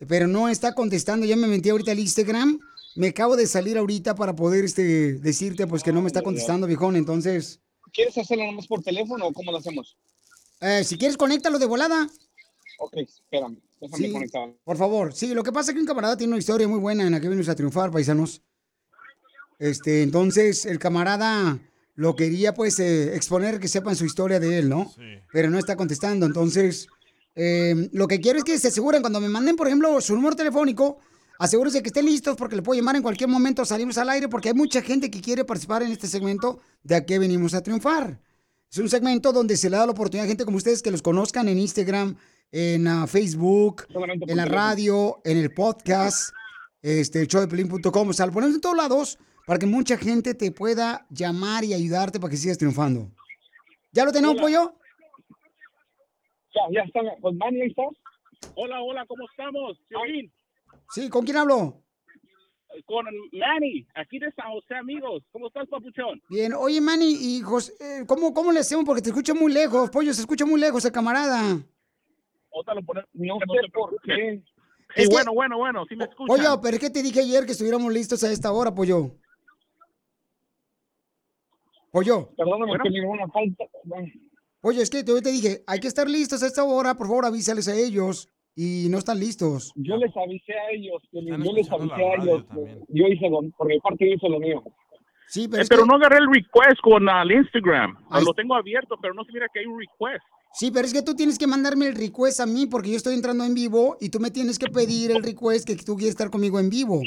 [0.09, 1.27] Pero no está contestando.
[1.27, 2.59] Ya me metí ahorita al Instagram.
[2.97, 6.67] Me acabo de salir ahorita para poder, este, decirte, pues, que no me está contestando,
[6.67, 6.97] viejón.
[6.97, 7.61] Entonces,
[7.93, 9.97] ¿Quieres hacerlo nomás por teléfono o cómo lo hacemos?
[10.61, 12.09] eh, si quieres, conéctalo de volada.
[12.79, 13.59] Ok, espérame.
[13.81, 14.55] Déjame Sí, conectar.
[14.65, 15.13] por favor.
[15.13, 17.21] Sí, lo que pasa es que un camarada tiene una historia muy buena en la
[17.21, 18.43] que venimos a triunfar, paisanos.
[19.59, 21.59] Este, entonces, el camarada
[21.95, 24.93] lo quería, pues, eh, exponer que sepan su historia de él, ¿no?
[25.33, 26.27] Pero no está contestando.
[26.27, 26.89] Entonces,
[27.35, 30.37] eh, lo que quiero es que se aseguren, cuando me manden, por ejemplo, su número
[30.37, 30.99] telefónico,
[31.39, 34.49] asegúrense que estén listos porque le puedo llamar en cualquier momento, salimos al aire, porque
[34.51, 38.21] hay mucha gente que quiere participar en este segmento de a qué venimos a triunfar.
[38.71, 41.01] Es un segmento donde se le da la oportunidad a gente como ustedes que los
[41.01, 42.17] conozcan en Instagram,
[42.53, 43.85] en Facebook,
[44.27, 46.33] en la radio, en el podcast,
[46.83, 48.09] este, el showdepelín.com.
[48.09, 51.75] O sea, lo ponemos en todos lados para que mucha gente te pueda llamar y
[51.75, 53.11] ayudarte para que sigas triunfando.
[53.93, 54.43] ¿Ya lo tenemos, Hola.
[54.43, 54.75] pollo?
[56.55, 57.01] Ya, ya está.
[57.21, 57.87] Pues Manny, ahí estás.
[58.55, 59.79] Hola, hola, ¿cómo estamos?
[59.89, 60.33] Piolín,
[60.91, 61.83] Sí, ¿con quién hablo?
[62.85, 65.23] con Manny, aquí de San José, amigos.
[65.33, 66.21] ¿Cómo estás, papuchón?
[66.29, 68.85] Bien, oye, Manny, y José, eh, ¿cómo, ¿cómo le hacemos?
[68.85, 71.59] Porque te escucho muy lejos, pollo, se escucha muy lejos el camarada.
[72.59, 73.09] Otra lo ponemos.
[73.13, 74.15] No que sé por qué.
[74.15, 76.27] Sí, Es que- bueno, bueno, bueno, sí me escuchan.
[76.37, 79.11] Pollo, pero es que te dije ayer que estuviéramos listos a esta hora, pollo.
[81.91, 82.31] Pollo.
[82.37, 82.85] Perdóname Bueno.
[82.85, 83.65] que me una falta.
[83.85, 84.09] Bueno,
[84.63, 87.25] Oye, es que yo te dije, hay que estar listos a esta hora, por favor
[87.27, 88.29] avísales a ellos.
[88.59, 89.71] Y no están listos.
[89.77, 92.49] Yo les avisé a ellos, yo les avisé a ellos.
[92.49, 92.81] también.
[92.89, 94.63] Yo hice lo, por mi parte yo hice lo mío.
[95.29, 97.99] Sí, Eh, pero, pero que, no agarré el request con ah, el Instagram.
[98.11, 100.25] Ahí Lo tengo abierto, pero no se mira que hay un request.
[100.59, 103.15] Sí, pero es que tú tienes que mandarme el request a mí porque yo estoy
[103.15, 106.31] entrando en vivo y tú me tienes que pedir el request que tú quieres estar
[106.31, 107.03] conmigo en vivo.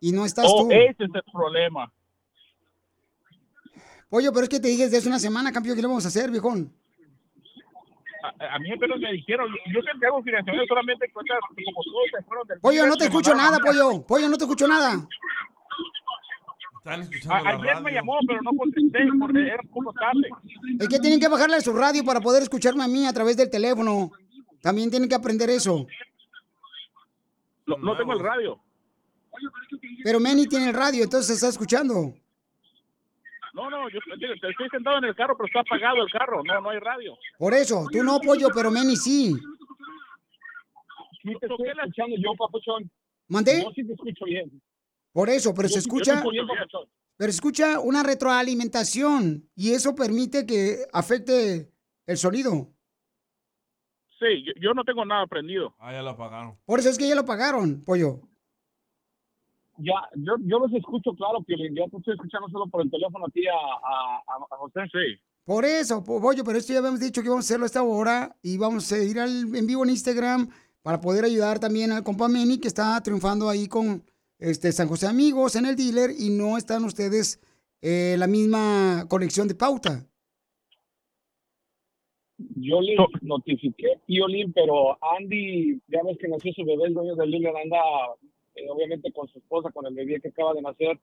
[0.00, 0.70] Y no estás Oh, tú.
[0.70, 1.92] ese es el problema.
[4.08, 6.08] Pollo, pero es que te dije desde hace una semana, campeón, ¿qué le vamos a
[6.08, 6.72] hacer, viejón?
[8.22, 12.04] A, a mí apenas me dijeron, yo, yo siempre hago financiamiento solamente cosas como todos
[12.16, 14.06] se fueron del Pollo, no te escucho nada, pollo.
[14.06, 15.06] Pollo, no te escucho nada.
[16.84, 17.90] Están escuchando A- la ayer me radio.
[17.94, 20.28] llamó, pero no contesté porque era un poco tarde.
[20.78, 23.38] Es que tienen que bajarle a su radio para poder escucharme a mí a través
[23.38, 24.10] del teléfono.
[24.60, 25.86] También tienen que aprender eso.
[27.66, 28.60] No, no tengo el radio.
[30.04, 32.14] Pero Manny tiene el radio, entonces se está escuchando.
[33.54, 36.42] No, no, yo estoy sentado en el carro, pero está apagado el carro.
[36.44, 37.16] No, no hay radio.
[37.38, 39.32] Por eso, tú no, pollo, pero Manny sí.
[41.22, 42.90] Sí te estoy escuchando yo, papuchón.
[43.28, 43.62] ¿Mandé?
[43.62, 44.60] Yo sí te escucho bien.
[45.14, 46.22] Por eso, pero Yo se escucha,
[47.16, 51.70] pero se escucha una retroalimentación y eso permite que afecte
[52.06, 52.68] el sonido.
[54.18, 55.72] Sí, yo, yo no tengo nada prendido.
[55.78, 56.58] Ah, ya lo apagaron.
[56.66, 58.22] Por eso es que ya lo pagaron, pollo.
[59.78, 61.76] Ya, yo, yo los escucho claro, Piolín.
[61.76, 64.80] Yo te estoy escuchando solo por el teléfono a ti, a, a, José.
[64.92, 65.20] Sí.
[65.44, 67.82] Por eso, po- pollo, pero esto ya habíamos dicho que vamos a hacerlo a esta
[67.84, 70.48] hora y vamos a ir al, en vivo en Instagram
[70.82, 74.02] para poder ayudar también al compa Manny que está triunfando ahí con
[74.38, 77.40] este San José Amigos en el dealer y no están ustedes
[77.82, 80.06] eh, la misma conexión de pauta.
[82.56, 87.30] Yo le notifiqué Piolín, pero Andy, ya ves que nació su bebé, el dueño del
[87.30, 87.78] Lilian anda
[88.54, 90.98] eh, obviamente con su esposa, con el bebé que acaba de nacer.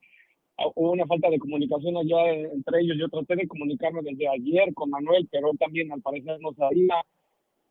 [0.57, 2.97] Ah, Hubo una falta de comunicación allá entre ellos.
[2.99, 6.95] Yo traté de comunicarme desde ayer con Manuel, pero él también al parecer no sabía.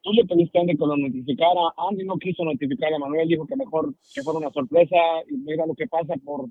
[0.03, 1.61] Tú le pediste a Andy que lo notificara.
[1.77, 4.97] Andy no quiso notificar a Manuel, dijo que mejor que fuera una sorpresa.
[5.29, 6.47] Y mira lo que pasa por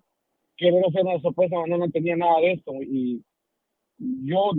[0.55, 1.57] querer hacer una sorpresa.
[1.57, 2.73] Manuel no entendía nada de esto.
[2.81, 3.23] Y
[3.97, 4.51] yo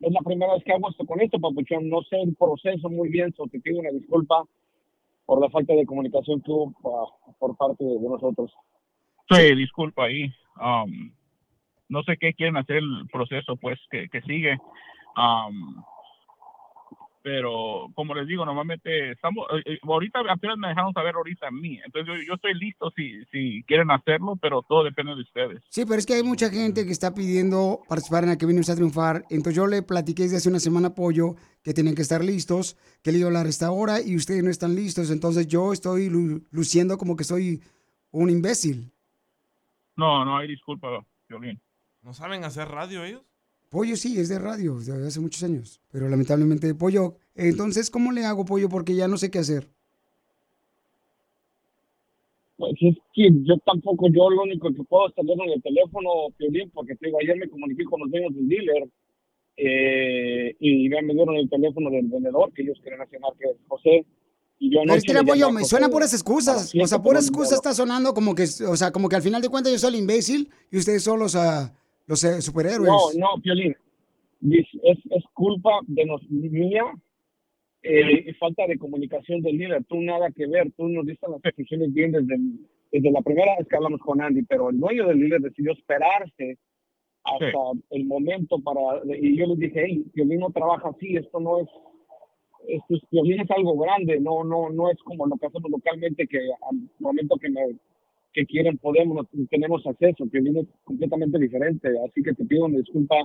[0.00, 1.88] es la primera vez que hago esto con esto, Papuchón.
[1.88, 4.44] No sé el proceso muy bien, so te pido una disculpa
[5.26, 8.52] por la falta de comunicación que hubo ah, por parte de nosotros.
[9.30, 10.30] Sí, disculpa ahí.
[10.60, 11.12] Um,
[11.88, 14.58] no sé qué quieren hacer el proceso, pues, que, que sigue.
[15.16, 15.82] Um,
[17.24, 21.50] pero, como les digo, normalmente estamos, eh, eh, ahorita apenas me dejaron saber ahorita a
[21.50, 21.80] mí.
[21.82, 25.62] Entonces, yo, yo estoy listo si, si quieren hacerlo, pero todo depende de ustedes.
[25.70, 28.60] Sí, pero es que hay mucha gente que está pidiendo participar en la que vino
[28.60, 29.24] a triunfar.
[29.30, 33.10] Entonces yo le platiqué desde hace una semana apoyo que tienen que estar listos, que
[33.10, 35.10] le iba a hablar a esta hora y ustedes no están listos.
[35.10, 37.62] Entonces yo estoy lu- luciendo como que soy
[38.10, 38.92] un imbécil.
[39.96, 40.88] No, no hay disculpa,
[41.26, 41.58] Violín.
[42.02, 43.22] ¿No saben hacer radio ellos?
[43.74, 45.80] Pollo sí, es de radio, de hace muchos años.
[45.90, 48.68] Pero lamentablemente, Pollo, entonces, ¿cómo le hago, Pollo?
[48.68, 49.66] Porque ya no sé qué hacer.
[52.56, 56.08] Pues es que yo tampoco, yo lo único que puedo es tenerlo en el teléfono,
[56.36, 58.88] Piolín, porque te digo, ayer me comuniqué con los dueños del dealer
[59.56, 63.56] eh, y ya me dieron el teléfono del vendedor que ellos quieren mencionar que es
[63.66, 64.06] José.
[64.60, 66.72] Y yo Pero es que, le mira, Pollo, llamé a me suenan puras excusas.
[66.80, 69.48] O sea, puras excusas está sonando como que, o sea, como que al final de
[69.48, 71.34] cuentas yo soy el imbécil y ustedes son los,
[72.06, 72.88] los eh, superhéroes.
[72.88, 73.74] No, no, Piolín.
[74.50, 76.84] Es, es, es culpa de nos, mía
[77.82, 79.84] eh, y falta de comunicación del líder.
[79.84, 80.70] Tú nada que ver.
[80.76, 82.60] Tú nos diste las instrucciones bien desde, el-
[82.92, 86.58] desde la primera vez que hablamos con Andy, pero el dueño del líder decidió esperarse
[87.24, 87.58] hasta
[87.90, 89.00] el momento para...
[89.18, 91.68] Y yo les dije, hey, Piolín no trabaja así, esto no es...
[92.68, 96.26] Esto es, Piolín es algo grande, no, no, no es como lo que hacemos localmente,
[96.26, 97.60] que al momento que me
[98.34, 100.26] que quieren podemos, tenemos acceso.
[100.26, 103.16] Piolín es completamente diferente, así que te pido una disculpa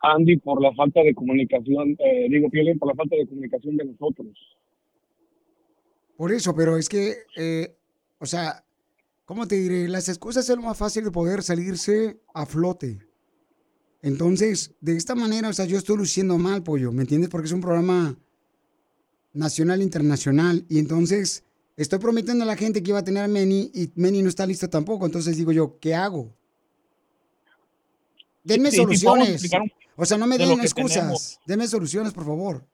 [0.00, 3.84] Andy por la falta de comunicación, eh, digo Piolín por la falta de comunicación de
[3.84, 4.36] nosotros.
[6.16, 7.74] Por eso, pero es que, eh,
[8.18, 8.64] o sea,
[9.24, 9.88] ¿cómo te diré?
[9.88, 12.98] Las excusas es lo más fácil de poder salirse a flote.
[14.02, 17.30] Entonces, de esta manera, o sea, yo estoy luciendo mal, pollo, ¿me entiendes?
[17.30, 18.18] Porque es un programa
[19.32, 21.44] nacional, internacional, y entonces
[21.76, 24.46] estoy prometiendo a la gente que iba a tener a Meni y Meni no está
[24.46, 25.06] listo tampoco.
[25.06, 26.32] Entonces digo yo, ¿qué hago?
[28.44, 29.52] Denme Sí, soluciones.
[29.52, 30.94] un- o sea, no me de den excusas.
[30.98, 31.40] tenemos.
[31.46, 32.64] Denme soluciones, por favor.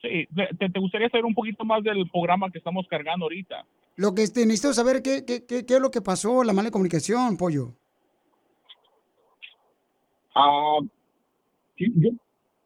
[0.00, 0.28] Sí,
[0.58, 3.64] te, te gustaría saber un poquito más del programa que estamos cargando ahorita?
[3.96, 6.70] Lo que este, necesito saber qué, qué, qué, qué es lo que pasó, la mala
[6.70, 7.74] comunicación, pollo.
[10.36, 10.78] Ah,
[11.76, 12.10] sí, yo-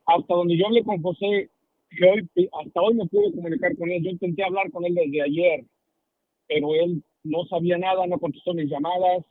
[0.05, 1.49] hasta donde yo hablé con José,
[1.97, 4.03] que hoy, hasta hoy me pude comunicar con él.
[4.03, 5.67] Yo intenté hablar con él desde ayer,
[6.49, 9.25] pero él no sabía nada, no contestó mis llamadas.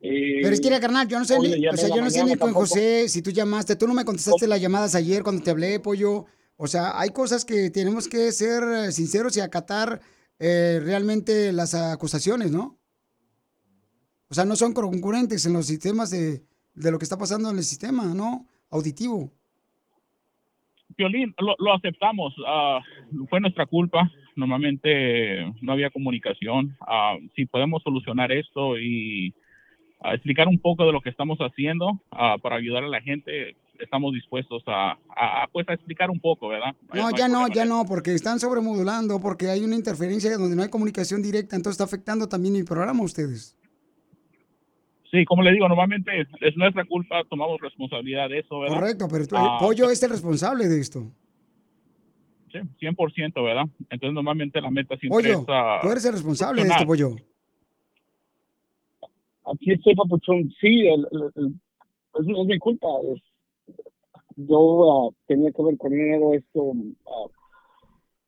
[0.00, 2.36] eh, Pero es que, era, carnal, yo no sé, o sea, yo no sé ni
[2.36, 2.52] con.
[2.52, 6.26] José si tú llamaste, tú no me contestaste las llamadas ayer cuando te hablé, pollo.
[6.56, 10.00] O sea, hay cosas que tenemos que ser eh, sinceros y acatar
[10.40, 12.78] eh, realmente las acusaciones, ¿no?
[14.28, 16.42] O sea, no son concurrentes en los sistemas de,
[16.74, 18.46] de lo que está pasando en el sistema, ¿no?
[18.70, 19.32] Auditivo.
[20.98, 22.34] Violín, lo, lo aceptamos.
[22.46, 22.80] ah,
[23.30, 24.10] fue nuestra culpa.
[24.36, 26.76] Normalmente no había comunicación.
[26.86, 29.32] Ah, si podemos solucionar esto y
[30.02, 32.00] ah, explicar un poco de lo que estamos haciendo
[32.42, 36.48] para ayudar a la gente, estamos dispuestos a, a- a, pues a explicar un poco,
[36.48, 36.74] ¿verdad?
[36.92, 40.68] No, ya no, ya no, porque están sobremodulando, porque hay una interferencia donde no hay
[40.68, 43.56] comunicación directa, entonces está afectando también mi programa a ustedes.
[45.10, 48.76] Sí, como le digo, normalmente es nuestra culpa, tomamos responsabilidad de eso, ¿verdad?
[48.78, 51.00] Correcto, pero tú- Ah, Pollo es el responsable de esto.
[52.52, 53.64] Sí, 100%, ¿verdad?
[53.90, 55.44] Entonces normalmente la meta siempre Pollo, es...
[55.48, 57.10] ah, tú eres el responsable de esto, Pollo.
[59.46, 60.50] Aquí estoy, papuchón.
[60.60, 61.54] Sí, el, el- el-
[62.20, 62.86] es, es mi culpa.
[63.14, 63.22] es-
[64.36, 66.72] yo ah, tenía que haber coordinado esto
[67.06, 67.26] ah,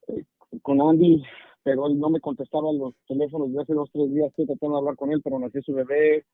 [0.08, 0.24] eh,
[0.62, 1.22] con Andy,
[1.62, 4.28] pero él no me contestaba los teléfonos de hace dos, tres días.
[4.28, 6.24] Estoy tratando de hablar con él, pero nació su bebé.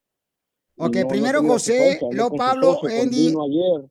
[0.79, 3.35] Ok, no- primero José, luego Pablo, Andy,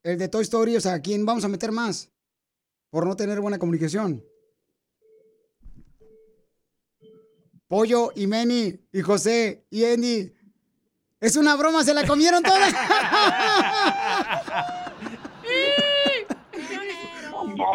[0.03, 2.11] el de Toy Story, o sea, ¿a quién vamos a meter más?
[2.91, 4.23] Por no tener buena comunicación.
[7.67, 10.31] Pollo y Manny y José y Andy.
[11.19, 12.71] Es una broma, se la comieron todas.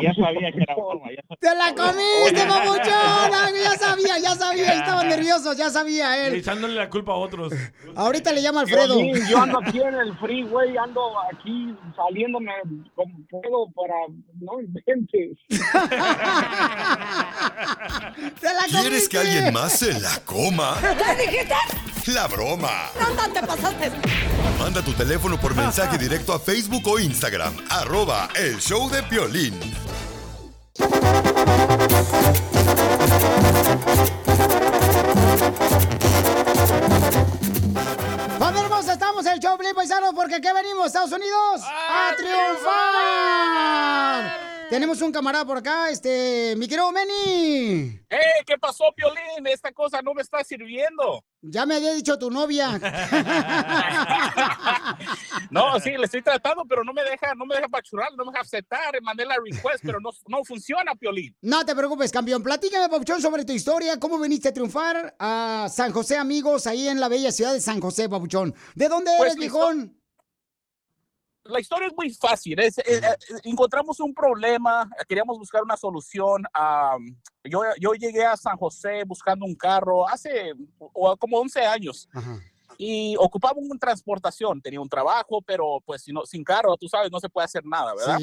[0.03, 1.07] Ya sabía que era broma.
[1.11, 1.37] Ya sabía.
[1.41, 3.33] ¡Te la comiste, papuchón!
[3.35, 4.75] Ay, Ya sabía, ya sabía.
[4.75, 6.35] Estaban nerviosos, ya sabía él.
[6.35, 7.53] echándole la culpa a otros.
[7.97, 8.97] Ahorita le llama Alfredo.
[8.97, 12.53] Piolín, yo ando aquí en el freeway, ando aquí saliéndome
[12.95, 13.95] como puedo para...
[14.41, 15.39] No inventes.
[18.71, 20.77] ¿Quieres que alguien más se la coma?
[20.81, 21.55] ¿Qué dijiste?
[22.07, 22.91] La broma.
[22.99, 23.93] ¿Dónde te pasaste?
[24.59, 27.55] Manda tu teléfono por mensaje directo a Facebook o Instagram.
[27.69, 29.59] Arroba El Show de Piolín.
[38.39, 38.93] ¡Familia hermosa!
[38.95, 43.61] Estamos en el show, Paisanos, porque aquí venimos, Estados Unidos, a triunfar.
[44.71, 48.01] Tenemos un camarada por acá, este, mi querido Meni.
[48.09, 48.45] ¡Eh!
[48.47, 49.47] ¿Qué pasó, Piolín?
[49.47, 51.25] Esta cosa no me está sirviendo.
[51.43, 52.79] Ya me había dicho tu novia.
[55.51, 58.31] No, sí, le estoy tratando, pero no me deja, no me deja pachurrar, no me
[58.31, 59.01] deja aceptar.
[59.03, 61.35] Mandé la request, pero no, no funciona, Piolín.
[61.43, 62.43] No te preocupes, campeón.
[62.43, 63.99] Platícame, Papuchón, sobre tu historia.
[63.99, 67.81] ¿Cómo viniste a triunfar a San José, amigos, ahí en la bella ciudad de San
[67.81, 68.55] José, Papuchón?
[68.75, 70.00] ¿De dónde Pues, eres, viejón?
[71.51, 72.59] La historia es muy fácil.
[72.61, 76.45] es- eh, eh, encontramos un problema, queríamos buscar una solución.
[76.53, 82.09] am, yo, yo llegué a San José buscando un carro hace o- como 11 años.
[82.79, 87.11] Y ocupaba una transportación, tenía un trabajo, pero pues si no, sin carro, tú sabes,
[87.11, 88.19] no se puede hacer nada, ¿verdad?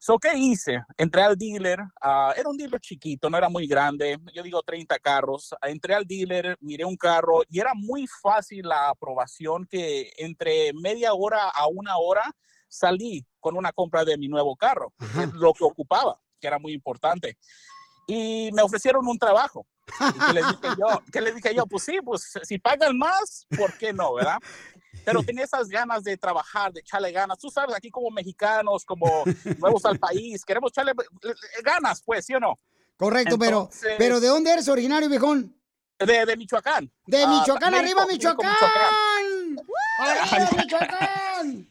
[0.00, 0.82] So, ¿qué hice?
[0.96, 4.98] Entré al dealer, ah, era un dealer chiquito, no era muy grande, yo digo 30
[5.00, 5.54] carros.
[5.62, 11.14] Entré al dealer, miré un carro y era muy fácil la aprobación que entre media
[11.14, 12.22] hora a una hora
[12.68, 16.58] salí con una compra de mi nuevo carro, que es lo que ocupaba, que era
[16.58, 17.36] muy importante.
[18.06, 19.66] Y me ofrecieron un trabajo.
[20.00, 23.46] Y que le dije yo, que le dije yo, pues sí, pues si pagan más,
[23.56, 24.38] ¿por qué no, verdad?
[25.04, 27.38] Pero tenía esas ganas de trabajar, de echarle ganas.
[27.38, 29.24] Tú sabes, aquí como mexicanos, como
[29.58, 30.92] nuevos al país, queremos echarle
[31.62, 32.58] ganas, pues, ¿sí o no?
[32.96, 35.54] Correcto, pero, Entonces- pero ¿de dónde eres originario, viejón?
[35.98, 36.90] De, de Michoacán.
[37.06, 39.66] De Ah, Michoacán, México, arriba México, Michoacán.
[40.00, 41.68] ¡Arriba Michoacán!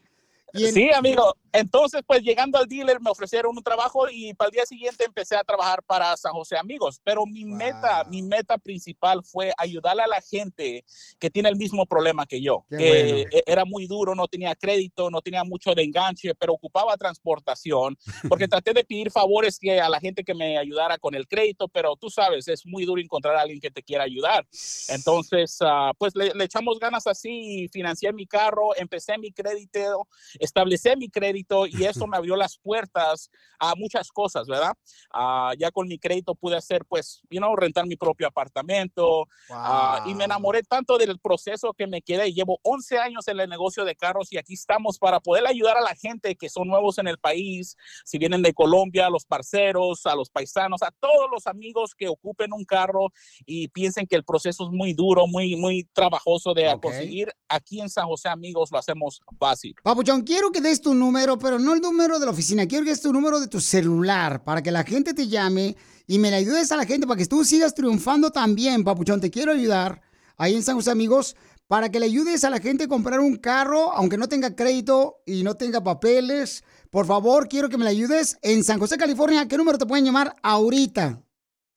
[0.54, 1.36] Y en- Sí, amigo.
[1.58, 5.36] Entonces, pues llegando al dealer me ofrecieron un trabajo y para el día siguiente empecé
[5.36, 7.02] a trabajar para San José Amigos.
[7.04, 10.86] Pero mi meta, mi meta principal fue ayudarle a la gente
[11.18, 12.64] que tiene el mismo problema que yo.
[12.70, 13.30] Qué que bueno.
[13.32, 17.98] e- era muy duro, no tenía crédito, no tenía mucho de enganche, pero ocupaba transportación.
[18.30, 21.68] Porque traté de pedir favores que a la gente que me ayudara con el crédito,
[21.70, 24.46] pero tú sabes, es muy duro encontrar a alguien que te quiera ayudar.
[24.90, 30.08] Entonces, ah, pues le, le echamos ganas así y financié mi carro, empecé mi crédito,
[30.40, 33.30] establecí mi crédito y eso me abrió las puertas
[33.60, 34.74] a muchas cosas, ¿verdad?
[35.14, 40.00] Ah, ya con mi crédito pude hacer, pues, you know, rentar mi propio apartamento ah,
[40.06, 42.32] y me enamoré tanto del proceso que me quedé.
[42.34, 45.82] Llevo 11 años en el negocio de carros y aquí estamos para poder ayudar a
[45.82, 50.06] la gente que son nuevos en el país, si vienen de Colombia, a los parceros,
[50.06, 53.08] a los paisanos, a todos los amigos que ocupen un carro
[53.46, 56.82] y piensen que el proceso es muy duro, muy, muy trabajoso de Ok.
[56.82, 57.32] conseguir.
[57.48, 59.76] Aquí en San José, amigos, lo hacemos fácil.
[59.84, 62.92] Papuchón, quiero que des tu número, pero no el número de la oficina, quiero que
[62.92, 66.38] des tu número de tu celular para que la gente te llame y me la
[66.38, 69.20] ayudes a la gente para que tú sigas triunfando también, Papuchón.
[69.20, 70.02] Te quiero ayudar
[70.38, 71.36] ahí en San José, amigos,
[71.68, 75.22] para que le ayudes a la gente a comprar un carro, aunque no tenga crédito
[75.26, 76.64] y no tenga papeles.
[76.90, 79.42] Por favor, quiero que me la ayudes en San José, California.
[79.42, 81.22] ¿A ¿Qué número te pueden llamar ahorita?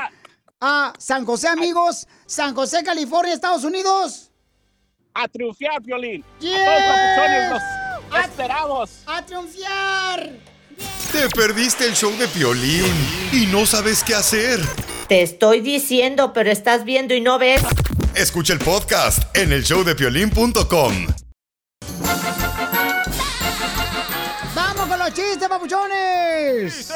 [0.60, 2.06] a San José, amigos.
[2.26, 4.30] San José, California, Estados Unidos.
[5.14, 6.24] A triunfar, Piolín.
[6.38, 6.54] Yes.
[6.54, 7.60] A todos
[8.12, 8.90] los esperamos.
[9.06, 10.30] ¡A triunfar!
[11.12, 12.84] Te perdiste el show de Piolín
[13.32, 14.60] y no sabes qué hacer.
[15.08, 17.62] Te estoy diciendo, pero estás viendo y no ves.
[18.14, 21.06] Escucha el podcast en el showdepiolín.com.
[25.10, 26.92] ¡Vamos con los chistes, papuchones!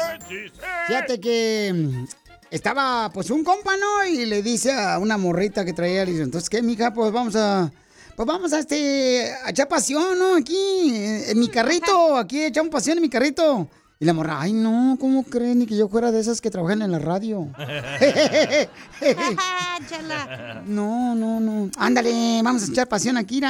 [0.87, 2.05] Fíjate que mm,
[2.49, 4.05] estaba pues un compa, ¿no?
[4.05, 6.93] Y le dice a una morrita que traía, le dice, entonces, ¿qué, mija?
[6.93, 7.71] Pues vamos a...
[8.15, 9.33] Pues vamos a este...
[9.43, 10.35] a echar pasión, ¿no?
[10.35, 13.67] Aquí, en, en mi carrito, aquí echamos pasión en mi carrito.
[13.99, 15.59] Y la morra, ay, no, ¿cómo creen?
[15.59, 17.47] Ni que yo fuera de esas que trabajan en la radio.
[20.65, 21.69] No, no, no.
[21.77, 23.41] Ándale, vamos a echar pasión aquí.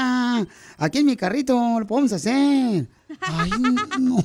[0.77, 2.87] Aquí en mi carrito, lo podemos hacer.
[3.21, 3.51] Ay,
[3.99, 4.17] no.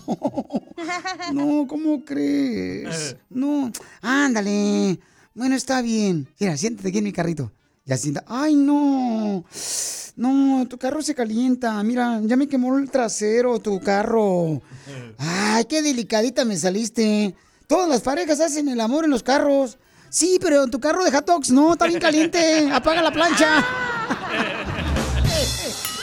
[1.33, 3.17] No, ¿cómo crees?
[3.29, 3.71] No,
[4.01, 4.99] ándale.
[5.35, 6.29] Bueno, está bien.
[6.39, 7.53] Mira, siéntate aquí en mi carrito.
[7.85, 8.25] Ya sienta.
[8.27, 9.45] Ay, no.
[10.17, 11.83] No, tu carro se calienta.
[11.83, 14.61] Mira, ya me quemó el trasero tu carro.
[15.19, 17.35] Ay, qué delicadita me saliste.
[17.67, 19.79] Todas las parejas hacen el amor en los carros.
[20.09, 22.69] Sí, pero en tu carro de Hatox no, está bien caliente.
[22.73, 23.65] Apaga la plancha.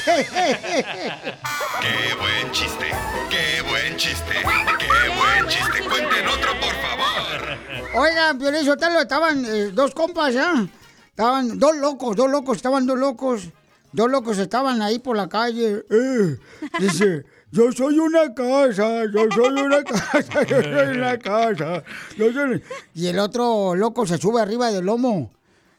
[0.07, 2.85] ¡Qué buen chiste!
[3.29, 4.33] ¡Qué buen chiste!
[4.33, 5.83] ¡Qué buen chiste!
[5.83, 7.57] ¡Cuenten otro, por favor!
[7.93, 10.65] Oigan, Piolín Sotelo, estaban eh, dos compas, ¿ya?
[11.09, 13.49] Estaban dos locos, dos locos, estaban dos locos.
[13.91, 15.83] Dos locos estaban ahí por la calle.
[15.89, 16.37] Eh,
[16.79, 21.83] dice, yo soy una casa, yo soy una casa, yo soy una casa.
[22.17, 22.63] yo soy-".
[22.93, 25.31] Y el otro loco se sube arriba del lomo.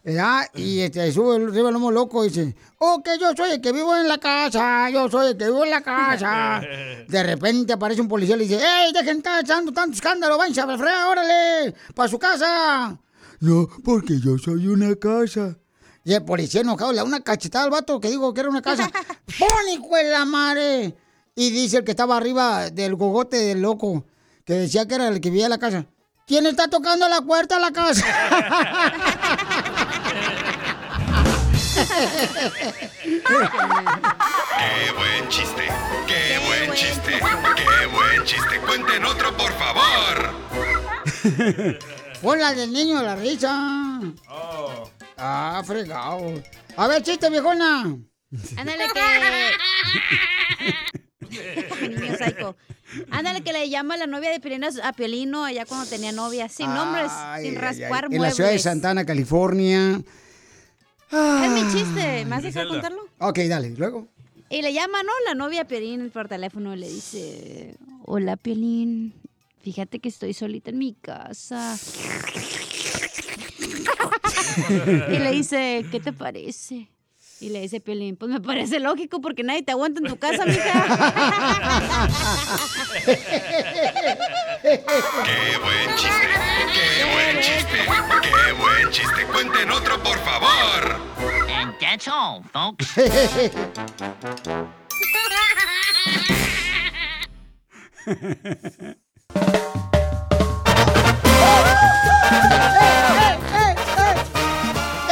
[0.08, 0.46] ¿Verdad?
[0.54, 3.72] Y este, sube arriba del lomo loco y dice, oh, que yo soy el que
[3.72, 6.62] vivo en la casa, yo soy el que vivo en la casa.
[7.08, 10.38] De repente aparece un policía y le dice, ¡Ey, dejen de estar echando tanto escándalo!
[10.38, 11.74] ¡Váyanse a fregada, órale!
[11.94, 12.98] ¡Para su casa!
[13.40, 15.58] No, porque yo soy una casa.
[16.04, 18.62] Y el policía enojado le da una cachetada al vato que digo que era una
[18.62, 18.90] casa.
[19.38, 20.96] ¡Pon, hijo de la madre!
[21.34, 24.06] Y dice el que estaba arriba del gogote del loco,
[24.46, 25.86] que decía que era el que vivía en la casa.
[26.28, 28.04] ¿Quién está tocando la puerta de la casa?
[34.58, 35.68] ¡Qué buen chiste!
[36.06, 37.12] ¡Qué buen chiste!
[37.56, 38.60] ¡Qué buen chiste!
[38.60, 40.34] ¡Cuenten otro, por favor!
[42.20, 44.00] Pon la del niño de la risa.
[45.16, 46.42] Ah, fregado.
[46.76, 47.96] A ver, chiste, viejona.
[48.54, 49.00] Ándale que.
[51.88, 52.56] Niño psycho.
[53.10, 56.48] Ándale que le llama a la novia de Piolín a- Piolino allá cuando tenía novia.
[56.48, 58.16] Sin nombres, Ay, sin ay, raspar ay.
[58.16, 60.00] En la ciudad de Santana, California.
[61.10, 62.24] Es mi chiste.
[62.24, 63.02] ¿Me vas a dejar contarlo?
[63.18, 64.06] Ok, dale, luego.
[64.50, 65.10] Y le llama, ¿no?
[65.26, 69.12] La novia a Piolín por teléfono y le dice, hola Piolín,
[69.62, 71.76] fíjate que estoy solita en mi casa.
[75.10, 76.88] y le dice, ¿qué te parece?
[77.40, 80.44] Y le dice Piolín, pues me parece lógico porque nadie te aguanta en tu casa,
[80.44, 80.72] mija.
[84.64, 86.34] ¡Qué buen chiste!
[86.74, 87.78] ¡Qué buen chiste!
[88.22, 89.24] ¡Qué buen chiste!
[89.32, 91.00] ¡Cuenten otro, por favor!
[91.48, 92.98] And that's all, folks.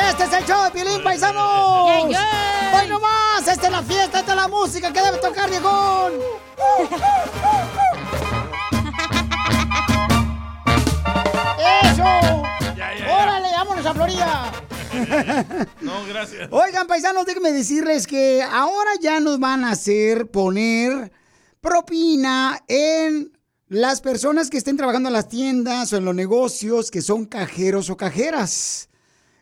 [0.09, 1.03] Este es el show de Piolín,
[2.03, 2.81] paisanos.
[2.81, 3.49] ¡Hoy nomás!
[3.49, 4.21] ¡Esta es la fiesta!
[4.21, 6.13] ¡Esta es la música que debe tocar, viejón!
[11.83, 12.05] ¡Eso!
[13.13, 14.53] ¡Órale, vámonos a Florida!
[15.81, 16.49] No, gracias.
[16.51, 21.13] Oigan, paisanos, déjenme decirles que ahora ya nos van a hacer poner
[21.61, 23.37] propina en
[23.69, 27.91] las personas que estén trabajando en las tiendas o en los negocios que son cajeros
[27.91, 28.89] o cajeras.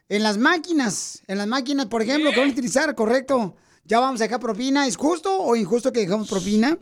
[0.08, 3.56] En las máquinas, en las máquinas, por ejemplo, que van a utilizar, correcto.
[3.84, 4.86] Ya vamos a dejar propina.
[4.86, 6.78] ¿Es justo o injusto que dejamos propina?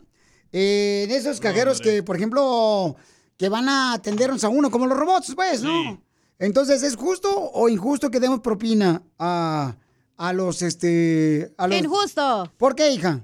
[0.51, 2.95] Eh, en esos cajeros que, por ejemplo,
[3.37, 6.01] que van a atendernos a uno, como los robots, pues, ¿no?
[6.37, 9.75] Entonces, ¿es justo o injusto que demos propina a,
[10.17, 11.53] a los, este...
[11.57, 11.77] A los...
[11.77, 12.51] Injusto.
[12.57, 13.23] ¿Por qué, hija?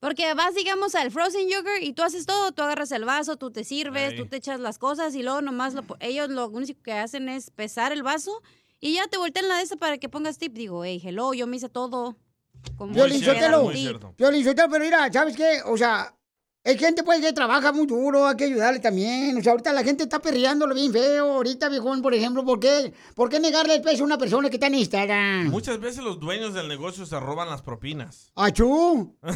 [0.00, 3.50] Porque vas, digamos, al frozen yogurt y tú haces todo, tú agarras el vaso, tú
[3.50, 6.92] te sirves, tú te echas las cosas y luego nomás lo ellos lo único que
[6.92, 8.40] hacen es pesar el vaso
[8.80, 10.54] y ya te voltean la de esa para que pongas tip.
[10.54, 12.16] Digo, hey, hello, yo me hice todo.
[12.76, 13.70] Como dieran Sotelo.
[14.16, 15.60] Piolín Sotelo, pero mira, ¿sabes qué?
[15.64, 16.14] O sea,
[16.64, 19.36] hay gente pues que trabaja muy duro, hay que ayudarle también.
[19.38, 21.32] O sea, ahorita la gente está perreándolo bien feo.
[21.34, 24.56] Ahorita, viejón, por ejemplo, ¿por qué, ¿por qué negarle el peso a una persona que
[24.56, 25.48] está en Instagram?
[25.48, 28.32] Muchas veces los dueños del negocio se roban las propinas.
[28.34, 29.16] ¡Achú!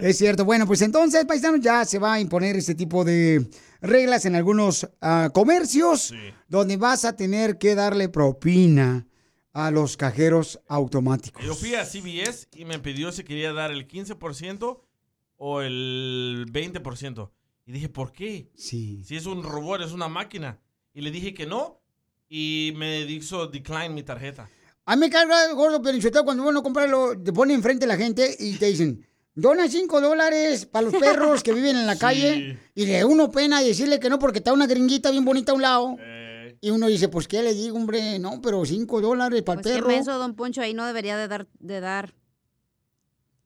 [0.00, 0.44] Es cierto.
[0.44, 3.48] Bueno, pues entonces, paisanos, ya se va a imponer este tipo de
[3.80, 6.12] reglas en algunos ah, comercios
[6.48, 9.06] donde vas a tener que darle propina
[9.52, 11.44] a los cajeros automáticos.
[11.44, 14.80] Yo fui a CBS y me pidió si quería dar el 15%
[15.36, 17.30] o el 20%.
[17.66, 18.50] Y dije, ¿por qué?
[18.54, 19.02] Sí.
[19.04, 20.60] Si es un robot, es una máquina.
[20.94, 21.80] Y le dije que no.
[22.30, 24.48] y me hizo decline mi tarjeta.
[24.84, 27.96] A mí me carga el gordo Pelichotelo cuando uno compra, lo, te pone enfrente la
[27.96, 29.06] gente y te dicen,
[29.40, 32.58] dona cinco dólares para los perros que viven en la calle.
[32.74, 35.62] Y le uno pena decirle que no porque está una gringuita bien bonita a un
[35.62, 35.96] lado.
[36.60, 38.18] Y uno dice, pues, ¿qué le digo, hombre?
[38.18, 39.94] No, pero cinco dólares para Pues el qué perro.
[39.94, 41.46] menso, don Poncho, ahí no debería de dar.
[41.60, 42.14] De dar.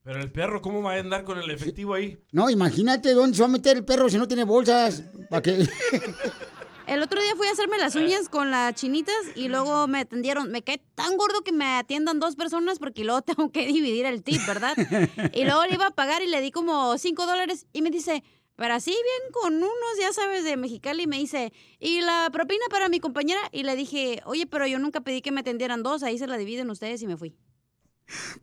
[0.03, 2.18] Pero el perro, ¿cómo va a andar con el efectivo ahí?
[2.32, 5.05] No, imagínate dónde se va a meter el perro si no tiene bolsas.
[5.28, 5.68] ¿Para qué?
[6.86, 10.50] El otro día fui a hacerme las uñas con las chinitas y luego me atendieron.
[10.50, 14.22] Me cae tan gordo que me atiendan dos personas porque luego tengo que dividir el
[14.22, 14.76] tip, ¿verdad?
[15.32, 18.22] Y luego le iba a pagar y le di como cinco dólares y me dice,
[18.56, 21.04] pero así bien con unos, ya sabes, de Mexicali.
[21.04, 23.40] Y me dice, ¿y la propina para mi compañera?
[23.52, 26.36] Y le dije, oye, pero yo nunca pedí que me atendieran dos, ahí se la
[26.36, 27.34] dividen ustedes y me fui.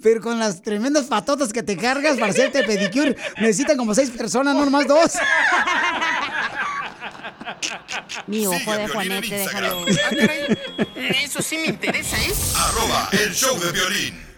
[0.02, 4.56] Pero con las tremendas patotas que te cargas para hacerte pedicure, necesitan como seis personas,
[4.56, 5.14] no nomás dos.
[8.28, 9.86] Mi ojo Sigue a de Piolín en Juanete, Instagram.
[9.86, 10.58] déjalo.
[11.24, 12.34] Eso sí me interesa, ¿eh?
[12.56, 14.30] Arroba el show de violín.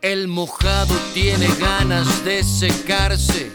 [0.00, 3.50] El mojado tiene ganas de secarse.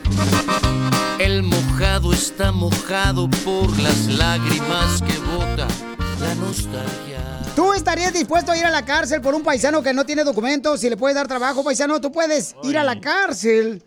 [1.19, 5.67] El mojado está mojado por las lágrimas que bota
[6.19, 7.19] la nostalgia.
[7.55, 10.81] ¿Tú estarías dispuesto a ir a la cárcel por un paisano que no tiene documentos?
[10.81, 13.81] Si le puedes dar trabajo, paisano, tú puedes ir a la cárcel.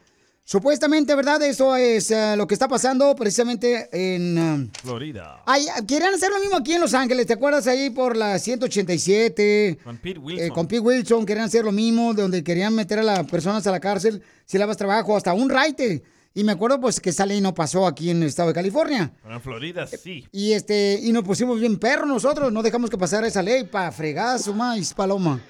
[0.48, 1.42] Supuestamente, ¿verdad?
[1.42, 4.38] Eso es eh, lo que está pasando precisamente en...
[4.38, 5.42] um, Florida.
[5.44, 9.78] ay, querían hacer lo mismo aquí en Los Ángeles, ¿te acuerdas ahí por la 187?
[9.82, 10.46] Con Pete Wilson.
[10.46, 13.72] Eh, con Pete Wilson querían hacer lo mismo, donde querían meter a las personas a
[13.72, 16.04] la cárcel si le dabas trabajo, hasta un raite.
[16.32, 19.10] Y me acuerdo pues que esa ley no pasó aquí en el estado de California.
[19.24, 20.28] Pero en Florida sí.
[20.30, 23.90] Y este, y nos pusimos bien perros nosotros, no dejamos que pasara esa ley para
[23.90, 25.40] fregar su maíz, paloma.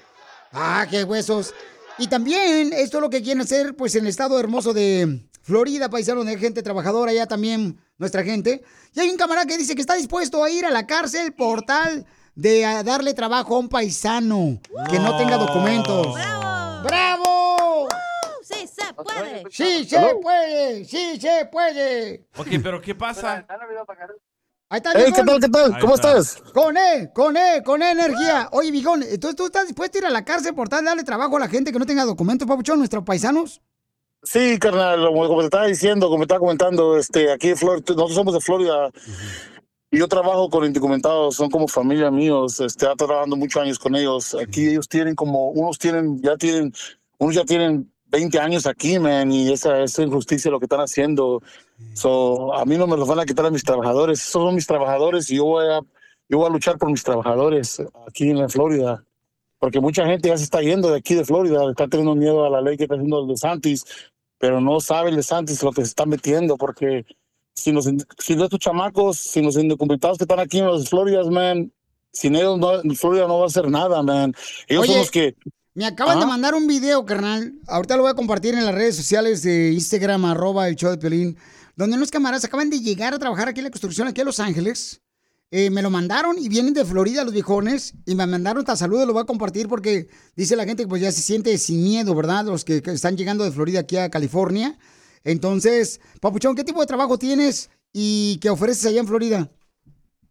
[0.51, 1.53] Ah, qué huesos.
[1.99, 5.89] Y también, esto es lo que quieren hacer, pues, en el estado hermoso de Florida,
[5.89, 8.63] paisano, de gente trabajadora, allá también nuestra gente.
[8.93, 11.63] Y hay un camarada que dice que está dispuesto a ir a la cárcel por
[11.63, 14.59] tal de ah, darle trabajo a un paisano
[14.91, 16.13] que no tenga documentos.
[16.83, 17.87] ¡Bravo!
[18.43, 19.43] ¡Sí se puede!
[19.49, 20.85] ¡Sí se puede!
[20.85, 22.27] ¡Sí se puede!
[22.37, 23.43] Ok, pero ¿qué pasa?
[24.69, 24.91] Ahí está.
[24.93, 25.73] ¿qué tal, qué tal?
[25.73, 26.17] Ahí ¿Cómo está.
[26.17, 26.41] estás?
[26.53, 28.49] Con E, con E, con E energía.
[28.51, 31.03] Oye, viejón, entonces tú estás dispuesto a ir a la cárcel por tal de darle
[31.03, 33.61] trabajo a la gente que no tenga documentos, papuchón, nuestros paisanos.
[34.23, 38.15] Sí, carnal, como, te estaba diciendo, como te estaba comentando, este, aquí en Florida, nosotros
[38.15, 38.89] somos de Florida
[39.89, 43.95] y yo trabajo con indocumentados, son como familia míos, este, he trabajando muchos años con
[43.95, 44.35] ellos.
[44.35, 46.73] Aquí ellos tienen como, unos tienen, ya tienen,
[47.19, 51.41] unos ya tienen 20 años aquí, man, y esa es injusticia lo que están haciendo.
[51.93, 54.67] So, a mí no me los van a quitar a mis trabajadores, esos son mis
[54.67, 55.81] trabajadores y yo voy a,
[56.29, 59.03] yo voy a luchar por mis trabajadores aquí en la Florida.
[59.59, 62.49] Porque mucha gente ya se está yendo de aquí de Florida, está teniendo miedo a
[62.49, 63.85] la ley que está haciendo el de Santis,
[64.37, 67.05] pero no sabe el de Santis lo que se está metiendo, porque
[67.55, 67.85] si los,
[68.19, 71.71] si los estos chamacos, si los indocumentados que están aquí en los Floridas, man,
[72.11, 74.33] sin ellos no, Florida no va a hacer nada, man.
[74.67, 75.35] Ellos son Oye, los que...
[75.77, 76.31] Me acaban de Ajá.
[76.31, 77.53] mandar un video, carnal.
[77.67, 80.97] Ahorita lo voy a compartir en las redes sociales de Instagram, arroba el show de
[80.97, 81.37] Piolín,
[81.75, 84.39] donde unos camaradas acaban de llegar a trabajar aquí en la construcción, aquí a Los
[84.39, 85.01] Ángeles.
[85.51, 89.05] Eh, me lo mandaron y vienen de Florida los viejones y me mandaron hasta saludos,
[89.05, 92.15] lo voy a compartir porque dice la gente que pues ya se siente sin miedo,
[92.15, 92.45] ¿verdad?
[92.45, 94.79] Los que, que están llegando de Florida aquí a California.
[95.23, 99.51] Entonces, Papuchón, ¿qué tipo de trabajo tienes y qué ofreces allá en Florida?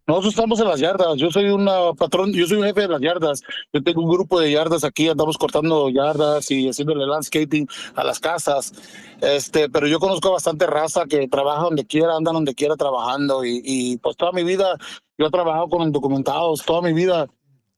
[0.07, 1.17] Nosotros estamos en las yardas.
[1.17, 3.43] Yo soy una patrón, yo soy un jefe de las yardas.
[3.73, 8.21] Yo tengo un grupo de yardas aquí, andamos cortando yardas y haciéndole landscaping a las
[8.21, 8.73] casas.
[9.21, 13.61] Este, pero yo conozco bastante raza que trabaja donde quiera, anda donde quiera trabajando y,
[13.65, 14.77] y pues toda mi vida
[15.19, 17.27] yo he trabajado con indocumentados, toda mi vida.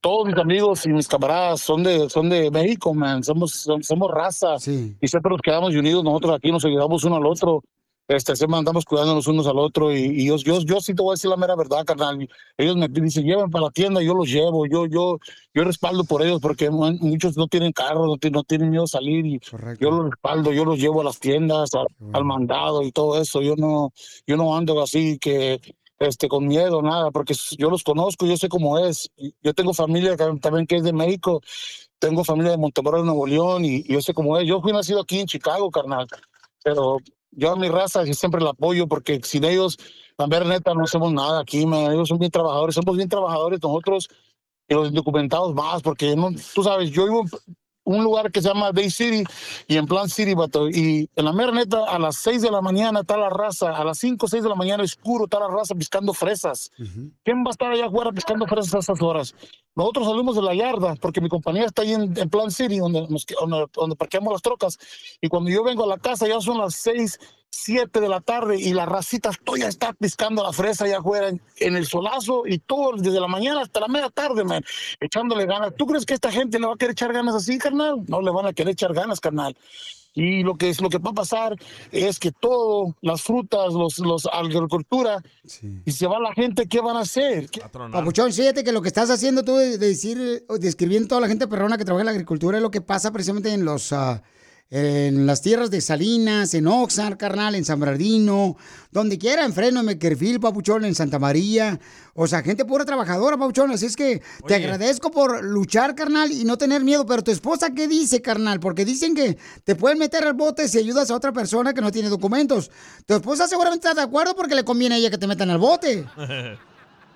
[0.00, 3.24] Todos mis amigos y mis camaradas son de son de México, man.
[3.24, 4.56] Somos som- somos raza
[5.00, 6.04] y siempre nos quedamos unidos.
[6.04, 7.64] Nosotros aquí nos ayudamos uno al otro.
[8.08, 11.12] Este, siempre andamos cuidándonos unos al otro y, y yo, yo, yo sí te voy
[11.12, 12.26] a decir la mera verdad, carnal.
[12.56, 15.18] Ellos me dicen, lleven para la tienda, yo los llevo, yo, yo,
[15.52, 18.86] yo respaldo por ellos porque mu- muchos no tienen carro, no, no tienen miedo a
[18.86, 19.38] salir y
[19.78, 21.84] yo los respaldo, yo los llevo a las tiendas, a-
[22.14, 23.42] al mandado y todo eso.
[23.42, 23.92] Yo no,
[24.26, 25.60] yo no ando así que
[25.98, 29.10] este, con miedo, nada, porque yo los conozco, yo sé cómo es.
[29.42, 31.42] Yo tengo familia también que es de México,
[31.98, 34.46] tengo familia de Montemorelos, Nuevo León, y, y yo sé cómo es.
[34.48, 36.06] Yo fui nacido aquí en Chicago, carnal,
[36.62, 36.98] pero
[37.30, 39.78] yo a mi raza yo siempre la apoyo porque sin ellos,
[40.16, 41.92] la mera neta, no hacemos nada aquí, man.
[41.92, 44.08] Ellos son bien trabajadores, somos bien trabajadores nosotros
[44.68, 47.24] y los indocumentados más, porque no, tú sabes, yo vivo
[47.88, 49.24] un lugar que se llama Day City
[49.66, 52.60] y en Plan City, vato, y en la mera neta, a las 6 de la
[52.60, 55.48] mañana está la raza, a las 5 o 6 de la mañana oscuro está la
[55.48, 56.70] raza piscando fresas.
[57.24, 59.34] ¿Quién va a estar allá afuera pescando fresas a esas horas?
[59.74, 63.06] Nosotros salimos de la yarda, porque mi compañía está ahí en, en Plan City, donde,
[63.08, 64.78] nos donde, donde parqueamos las trocas.
[65.22, 67.18] Y cuando yo vengo a la casa, ya son las seis
[67.50, 71.40] 7 de la tarde y la racita todavía está piscando la fresa allá afuera en,
[71.58, 74.62] en el solazo y todo desde la mañana hasta la media tarde, man,
[75.00, 75.74] echándole ganas.
[75.76, 78.02] ¿Tú crees que esta gente le va a querer echar ganas así, carnal?
[78.06, 79.56] No le van a querer echar ganas, carnal.
[80.14, 81.56] Y lo que es lo que va a pasar
[81.92, 85.22] es que todo, las frutas, los, los agricultura,
[85.84, 87.48] y se va la gente, ¿qué van a hacer?
[87.50, 87.60] ¿Qué-
[87.92, 91.46] Papuchón, fíjate que lo que estás haciendo tú de, de decir, describiendo toda la gente
[91.46, 94.22] perrona que trabaja en la agricultura es lo que pasa precisamente en los ah,
[94.70, 98.56] en las tierras de Salinas, en Oxnard, carnal, en San Bernardino,
[98.90, 101.80] donde quiera, en Freno, en Mequerfil, Papuchón, en Santa María.
[102.14, 103.70] O sea, gente pura trabajadora, Papuchón.
[103.70, 107.06] Así es que te agradezco por luchar, carnal, y no tener miedo.
[107.06, 108.60] Pero tu esposa, ¿qué dice, carnal?
[108.60, 111.90] Porque dicen que te pueden meter al bote si ayudas a otra persona que no
[111.90, 112.70] tiene documentos.
[113.06, 115.58] Tu esposa seguramente está de acuerdo porque le conviene a ella que te metan al
[115.58, 116.04] bote.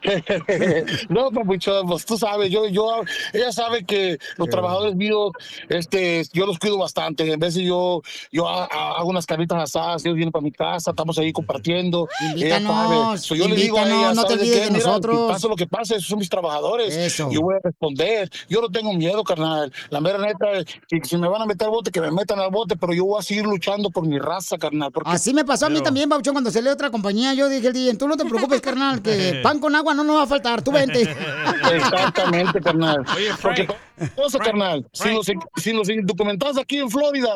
[1.08, 5.30] no, papuchón, pues tú sabes, yo, yo, ella sabe que los trabajadores míos,
[5.68, 7.30] este, yo los cuido bastante.
[7.32, 10.52] En vez de yo, yo ha- ha- hago unas carnitas asadas, ellos vienen para mi
[10.52, 12.08] casa, estamos ahí compartiendo.
[12.20, 13.18] Ella Invítanos, sabe.
[13.18, 14.64] So, yo le digo a ella, no te ¿sabes olvides qué?
[14.66, 15.32] de Mira, nosotros.
[15.32, 16.94] Pasa lo que pase, esos son mis trabajadores.
[16.94, 17.28] Eso.
[17.30, 18.30] Yo voy a responder.
[18.48, 19.72] Yo no tengo miedo, carnal.
[19.90, 20.46] La mera neta,
[20.88, 23.04] que si me van a meter al bote, que me metan al bote, pero yo
[23.04, 24.90] voy a seguir luchando por mi raza, carnal.
[24.92, 27.34] porque- Así me pasó a mí también, Pabuchón, cuando salió otra compañía.
[27.34, 30.22] Yo dije, el tú no te preocupes, carnal, que pan con agua no nos va
[30.22, 30.62] a faltar.
[30.62, 31.02] Tú vente.
[31.72, 33.04] Exactamente, carnal.
[33.16, 35.26] Oye, Porque, Frank, cosa, carnal, sin los,
[35.56, 37.28] sin los indocumentados aquí en Florida,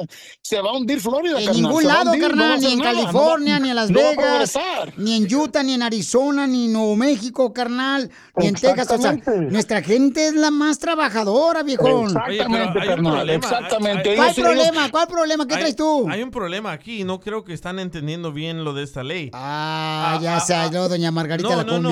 [0.42, 1.62] se va a hundir Florida, En carnal.
[1.62, 3.90] ningún se lado, hundir, no carnal, ni en nada, no va- California, ni en Las
[3.90, 4.54] no va a Vegas,
[4.96, 8.90] ni en Utah, ni en Arizona, ni en Nuevo México, carnal, ni en Texas.
[8.90, 9.12] O sea,
[9.50, 12.07] nuestra gente es la más trabajadora, viejón.
[12.09, 14.14] Exactamente, carnal, exactamente.
[14.16, 14.90] ¿Cuál Ellos- ellos- problema?
[14.90, 15.46] ¿Cuál problema?
[15.46, 16.07] ¿Qué Hay- traes tú?
[16.09, 19.30] Hay un problema aquí, no creo que están entendiendo bien lo de esta ley.
[19.32, 21.90] Ah, ya se halló doña Margarita no, la no, no.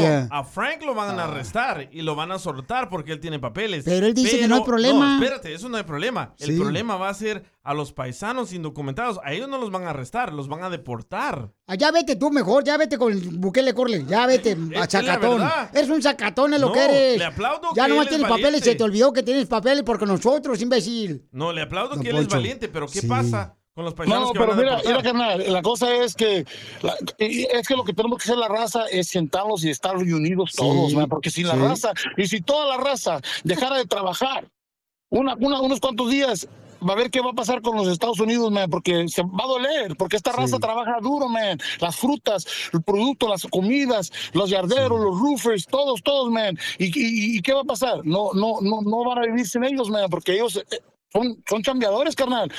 [0.55, 3.84] Frank lo van a arrestar y lo van a soltar porque él tiene papeles.
[3.84, 5.16] Pero él dice que no hay problema.
[5.18, 6.32] No, espérate, eso no hay problema.
[6.38, 9.18] El problema va a ser a los paisanos indocumentados.
[9.24, 11.50] A ellos no los van a arrestar, los van a deportar.
[11.66, 15.42] Ah, ya vete tú mejor, ya vete con Bukele Corle, ya vete, es a chacatón.
[15.72, 17.18] Eres un chacatón, es lo No, que eres.
[17.18, 19.82] le aplaudo Ya que nomás él es tienes papeles, se te olvidó que tienes papeles
[19.82, 21.26] porque nosotros, imbécil.
[21.32, 23.09] No, le aplaudo Don que él es valiente, pero ¿qué Sí.
[23.09, 26.14] pasa con los paisanos No, que pero van a mira, mira, carnal, la cosa es
[26.14, 26.47] que
[26.83, 30.53] la- es que lo que tenemos que hacer la raza es sentarnos y estar unidos
[30.55, 31.59] todos, man, porque la sí.
[31.59, 34.49] raza y si toda la raza dejara de trabajar
[35.11, 36.47] una, una- unos cuantos días
[36.89, 39.43] va a ver qué va a pasar con los Estados Unidos, man, porque se va
[39.45, 41.59] a doler, porque esta raza trabaja duro, man.
[41.81, 46.59] Las frutas, el producto, las comidas, los yarderos, los roofers, todos, todos, man.
[46.79, 48.05] ¿Y, y, y qué va a pasar?
[48.05, 50.81] No, no, no, no van a vivir sin ellos, man, porque ellos eh,
[51.14, 52.52] son, son chambeadores, carnal.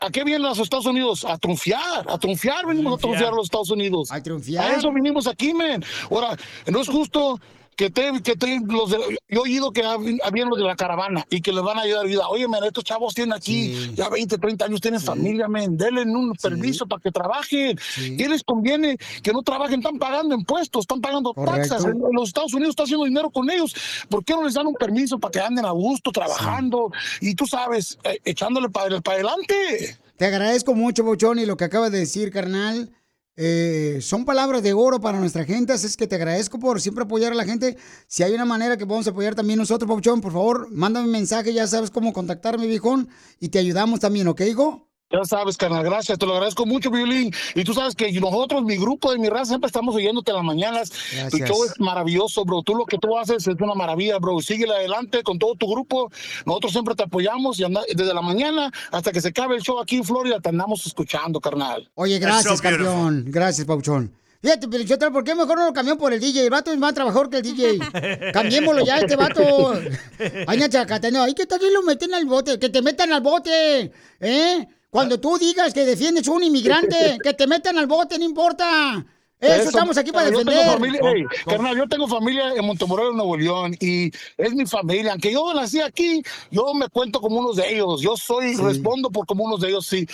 [0.00, 1.24] ¿A qué vienen los Estados Unidos?
[1.24, 4.12] A triunfiar, a triunfiar venimos a triunfiar a los Estados Unidos.
[4.12, 4.70] A triunfiar.
[4.70, 5.82] A eso vinimos aquí, man.
[6.10, 6.36] Ahora,
[6.66, 7.40] no es justo
[7.76, 10.76] que te, que te los de, yo he oído que hab- habían los de la
[10.76, 12.28] caravana y que les van a ayudar vida.
[12.28, 16.32] Oye, man, estos chavos tienen aquí ya 20, 30 años, tienen familia, man, denle un
[16.34, 17.78] permiso para que trabajen.
[17.96, 18.96] ¿Qué les conviene?
[19.22, 21.68] Que no trabajen, están pagando impuestos, están pagando Correcto.
[21.76, 21.84] taxas.
[21.86, 23.74] En Los Estados Unidos está haciendo dinero con ellos.
[24.08, 26.92] ¿Por qué no les dan un permiso para que anden a gusto trabajando?
[27.20, 29.98] Y tú sabes, eh, echándole para adelante.
[30.16, 32.90] Te agradezco mucho, Bochón, y lo que acabas de decir, carnal.
[33.36, 37.04] Eh, son palabras de oro para nuestra gente, así es que te agradezco por siempre
[37.04, 37.76] apoyar a la gente.
[38.06, 41.52] Si hay una manera que podamos apoyar también nosotros, Bochón, por favor, mándame un mensaje,
[41.52, 43.08] ya sabes cómo contactarme, viejón,
[43.40, 44.91] y te ayudamos también, ¿ok, hijo?
[45.12, 47.30] Ya sabes, carnal, gracias, te lo agradezco mucho, Violín.
[47.54, 50.44] Y tú sabes que nosotros, mi grupo de mi raza, siempre estamos oyéndote en las
[50.44, 50.90] mañanas.
[51.12, 51.30] Gracias.
[51.30, 52.62] Tu show es maravilloso, bro.
[52.62, 54.40] Tú lo que tú haces es una maravilla, bro.
[54.40, 56.10] Síguele adelante con todo tu grupo.
[56.46, 59.78] Nosotros siempre te apoyamos y anda- desde la mañana hasta que se acabe el show
[59.80, 61.90] aquí en Florida te andamos escuchando, carnal.
[61.94, 63.24] Oye, gracias, campeón.
[63.28, 64.12] Gracias, Pauchón.
[64.40, 66.42] Fíjate, pero yo, ¿por qué mejor no lo cambió por el DJ?
[66.44, 67.78] El vato es más trabajador que el DJ.
[68.32, 69.72] Cambiémoslo ya, este vato.
[70.48, 74.68] Ay, Nachacatano, ay, que también lo meten al bote, que te metan al bote, ¿eh?
[74.92, 79.02] Cuando tú digas que defiendes a un inmigrante, que te metan al bote, no importa.
[79.40, 80.78] Eso, estamos aquí para yo tengo defender.
[80.78, 85.12] familia- ey, carnal, yo tengo familia en Montemorelos, Nuevo León, y es mi familia.
[85.12, 86.22] Aunque yo nací aquí,
[86.52, 88.02] yo me cuento como unos de ellos.
[88.02, 90.06] Yo soy, respondo por como unos de ellos, sí.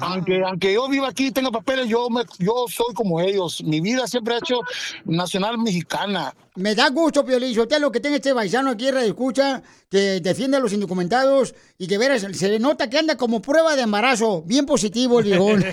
[0.00, 3.62] aunque, aunque yo viva aquí, tenga papeles, yo, me, yo soy como ellos.
[3.62, 4.58] Mi vida siempre ha hecho
[5.04, 6.34] nacional mexicana.
[6.54, 10.60] Me da gusto, Piolín, lo que tenga este paisano aquí, radio escucha, que defiende a
[10.60, 14.42] los indocumentados y que veras, se le nota que anda como prueba de embarazo.
[14.42, 15.62] Bien positivo el viejón.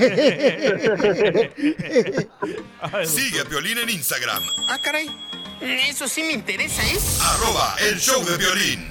[3.06, 5.10] Sigue a Piolín en Instagram, Ah, caray.
[5.62, 6.98] Eso sí me interesa, ¿eh?
[7.22, 8.88] arroba el show de violín.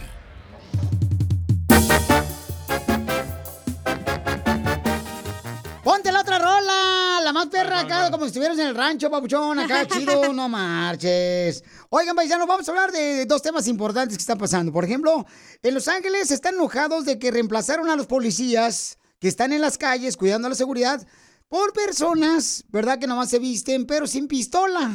[6.09, 9.59] Ponte la otra rola, la más perra acá, como si estuvieras en el rancho, papuchón,
[9.59, 11.63] acá chido, no marches.
[11.91, 14.73] Oigan, paisanos, vamos a hablar de dos temas importantes que están pasando.
[14.73, 15.27] Por ejemplo,
[15.61, 19.77] en Los Ángeles están enojados de que reemplazaron a los policías que están en las
[19.77, 21.07] calles cuidando la seguridad
[21.47, 22.99] por personas, ¿verdad?
[22.99, 24.91] Que nomás se visten, pero sin pistola.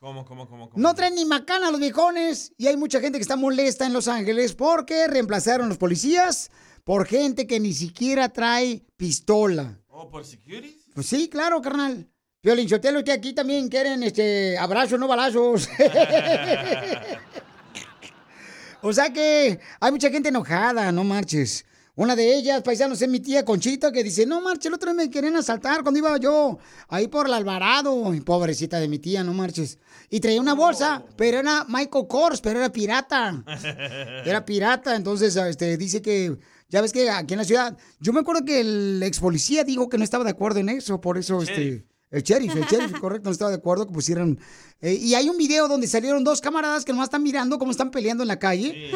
[0.00, 0.82] ¿Cómo, cómo, cómo, cómo?
[0.82, 2.52] No traen ni macana los viejones.
[2.58, 6.50] Y hay mucha gente que está molesta en Los Ángeles porque reemplazaron los policías
[6.84, 9.78] por gente que ni siquiera trae pistola.
[10.02, 10.80] ¿Oh, por security?
[10.94, 12.08] Pues sí, claro, carnal.
[12.42, 15.68] Violín Sotelo, usted aquí también quieren este abrazos, no balazos.
[18.82, 21.64] o sea que hay mucha gente enojada, no marches.
[21.94, 25.04] Una de ellas, paisanos, es mi tía Conchita, que dice, no marches, el otro día
[25.04, 28.12] me querían asaltar cuando iba yo ahí por el Alvarado.
[28.24, 29.78] Pobrecita de mi tía, no marches.
[30.10, 33.44] Y traía una bolsa, pero era Michael Kors, pero era pirata.
[34.26, 36.36] Era pirata, entonces este, dice que,
[36.72, 39.88] ya ves que aquí en la ciudad, yo me acuerdo que el ex policía dijo
[39.90, 41.86] que no estaba de acuerdo en eso, por eso este...
[42.10, 44.38] El sheriff, el sheriff, correcto, no estaba de acuerdo que pusieran...
[44.80, 47.90] eh, y hay un video donde salieron dos camaradas que nomás están mirando cómo están
[47.90, 48.90] peleando en la calle.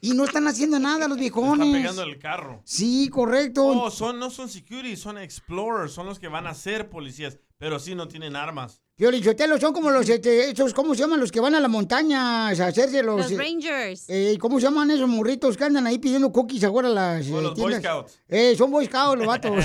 [0.00, 1.66] Y no están haciendo nada los viejones.
[1.68, 2.62] Está pegando el carro.
[2.64, 3.66] Sí, correcto.
[3.66, 7.78] Oh, son, no son security, son explorers, son los que van a ser policías, pero
[7.78, 8.82] sí no tienen armas.
[9.22, 11.20] Sotelo, son como los, este, esos, ¿cómo se llaman?
[11.20, 13.20] Los que van a la montaña a hacerse los...
[13.20, 14.04] Los eh, Rangers.
[14.08, 17.38] eh, ¿Cómo se llaman esos morritos que andan ahí pidiendo cookies ahora a las O
[17.38, 17.74] eh, los Boy?
[17.74, 18.18] Scouts.
[18.26, 19.64] Eh, son Boy Scouts los vatos.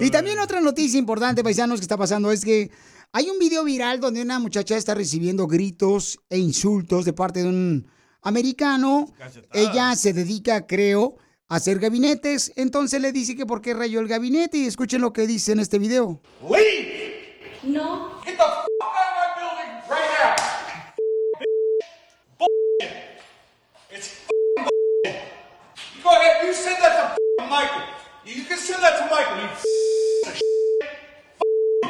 [0.00, 2.70] y también otra noticia importante, paisanos, que está pasando es que
[3.10, 7.48] hay un video viral donde una muchacha está recibiendo gritos e insultos de parte de
[7.48, 7.86] un
[8.20, 9.06] americano.
[9.54, 11.16] Ella se dedica, creo,
[11.54, 12.52] hacer gabinetes.
[12.56, 15.60] Entonces le dice que por qué rayó el gabinete y escuchen lo que dice en
[15.60, 16.20] este video.
[16.42, 17.14] Leave!
[17.62, 18.20] No.
[18.24, 20.34] Get the f out of my building right now!
[22.38, 22.92] Bullshit.
[23.90, 25.22] It's f***ing bullshit.
[25.96, 27.82] You go ahead, you send that to f***ing Michael.
[28.26, 29.36] You can send that to Michael.
[29.40, 29.48] You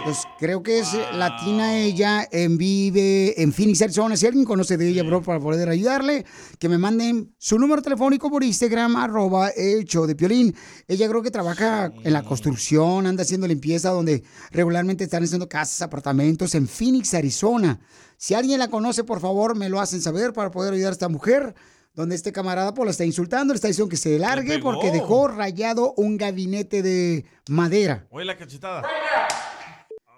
[0.05, 4.19] Pues creo que es eh, latina ella, en vive en Phoenix, Arizona.
[4.19, 6.27] Si alguien conoce de ella, bro, para poder ayudarle,
[6.59, 10.55] que me manden su número telefónico por Instagram, arroba el show de Piolín.
[10.89, 15.81] Ella creo que trabaja en la construcción, anda haciendo limpieza, donde regularmente están haciendo casas,
[15.81, 17.81] apartamentos en Phoenix, Arizona.
[18.19, 21.09] Si alguien la conoce, por favor, me lo hacen saber para poder ayudar a esta
[21.09, 21.55] mujer.
[21.95, 25.29] Donde este camarada pues la está insultando, le está diciendo que se largue porque dejó
[25.29, 28.07] rayado un gabinete de madera.
[28.11, 28.83] Oye la cachetada.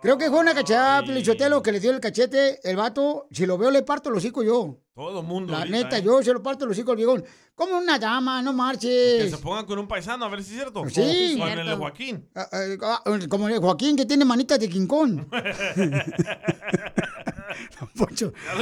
[0.06, 3.26] Creo que fue una cachada, Pelichotelo, que le dio el cachete, el vato.
[3.32, 4.78] Si lo veo, le parto el hocico yo.
[4.94, 5.50] Todo mundo.
[5.50, 6.02] La ahorita, neta, ¿eh?
[6.04, 7.24] yo se lo parto el hocico al viejón.
[7.56, 9.32] Como una dama, no Que marches.
[9.32, 10.84] se pongan con un paisano, a ver si es cierto.
[10.88, 11.34] Sí.
[11.36, 12.28] Con el de Joaquín.
[12.36, 14.68] Ah, ah, ah, Como el Joaquín que tiene manitas de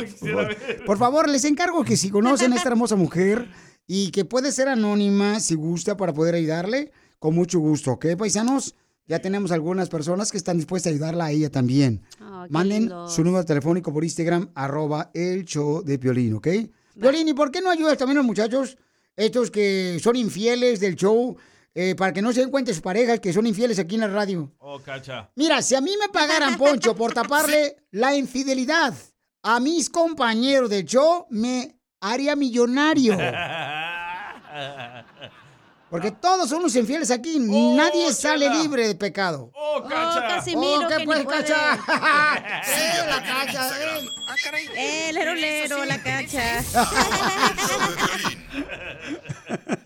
[0.06, 3.50] quisiera por, por favor, les encargo que si conocen a esta hermosa mujer
[3.86, 8.74] y que puede ser anónima si gusta para poder ayudarle, con mucho gusto, ¿ok, paisanos?
[9.06, 12.02] Ya tenemos algunas personas que están dispuestas a ayudarla a ella también.
[12.22, 13.14] Oh, Manden lindos.
[13.14, 16.48] su número telefónico por Instagram, arroba el show de Piolín, ¿ok?
[16.98, 18.78] Piolín, ¿y por qué no ayudas también a los muchachos,
[19.16, 21.36] estos que son infieles del show,
[21.74, 24.08] eh, para que no se den cuenta sus parejas que son infieles aquí en la
[24.08, 24.50] radio?
[24.58, 25.30] Oh, cacha.
[25.36, 28.94] Mira, si a mí me pagaran, Poncho, por taparle la infidelidad
[29.42, 33.18] a mis compañeros del show, me haría millonario.
[35.90, 37.38] Porque todos somos infieles aquí.
[37.38, 39.50] Nadie sale libre de pecado.
[39.54, 40.26] Oh, Cacha.
[40.28, 41.44] Casimiro, Oh, ¿qué que pues, ni puede.
[41.44, 41.78] Cacha?
[42.66, 44.08] Eh, la cacha, eh.
[44.28, 44.66] Ah, caray.
[44.74, 46.58] Eh, lero, lero, la cacha.
[46.58, 46.64] El.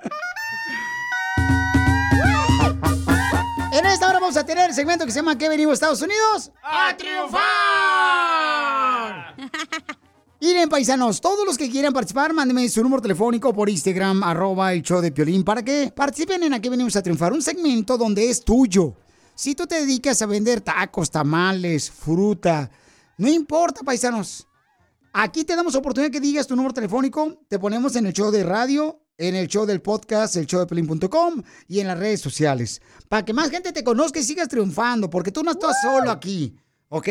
[3.70, 6.03] En esta hora vamos a tener el segmento que se llama ¿Qué venimos a Estados
[6.03, 6.51] Unidos?
[6.62, 7.38] ¡A triunfar!
[10.41, 14.82] Miren, paisanos, todos los que quieran participar, mándenme su número telefónico por Instagram, arroba el
[14.82, 18.45] show de Piolín, para que participen en Aquí venimos a triunfar, un segmento donde es
[18.45, 18.95] tuyo.
[19.34, 22.70] Si tú te dedicas a vender tacos, tamales, fruta,
[23.16, 24.47] no importa, paisanos.
[25.12, 28.45] Aquí te damos oportunidad que digas tu número telefónico, te ponemos en el show de
[28.45, 32.80] radio, en el show del podcast, el show de Pelín.com y en las redes sociales.
[33.09, 36.57] Para que más gente te conozca y sigas triunfando, porque tú no estás solo aquí,
[36.91, 37.09] ¿ok?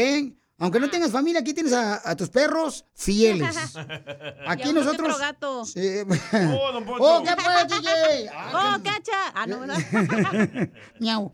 [0.60, 3.55] Aunque no tengas familia, aquí tienes a, a tus perros fieles.
[4.47, 5.10] Aquí nosotros...
[5.10, 5.66] otro gato.
[5.66, 5.99] Sí.
[6.34, 7.03] Oh, don Poncho.
[7.03, 8.30] ¡Oh, qué pues, DJ!
[8.53, 9.32] Oh, cacha.
[9.36, 10.70] Ah, no, ¿verdad?
[10.99, 11.34] Miau.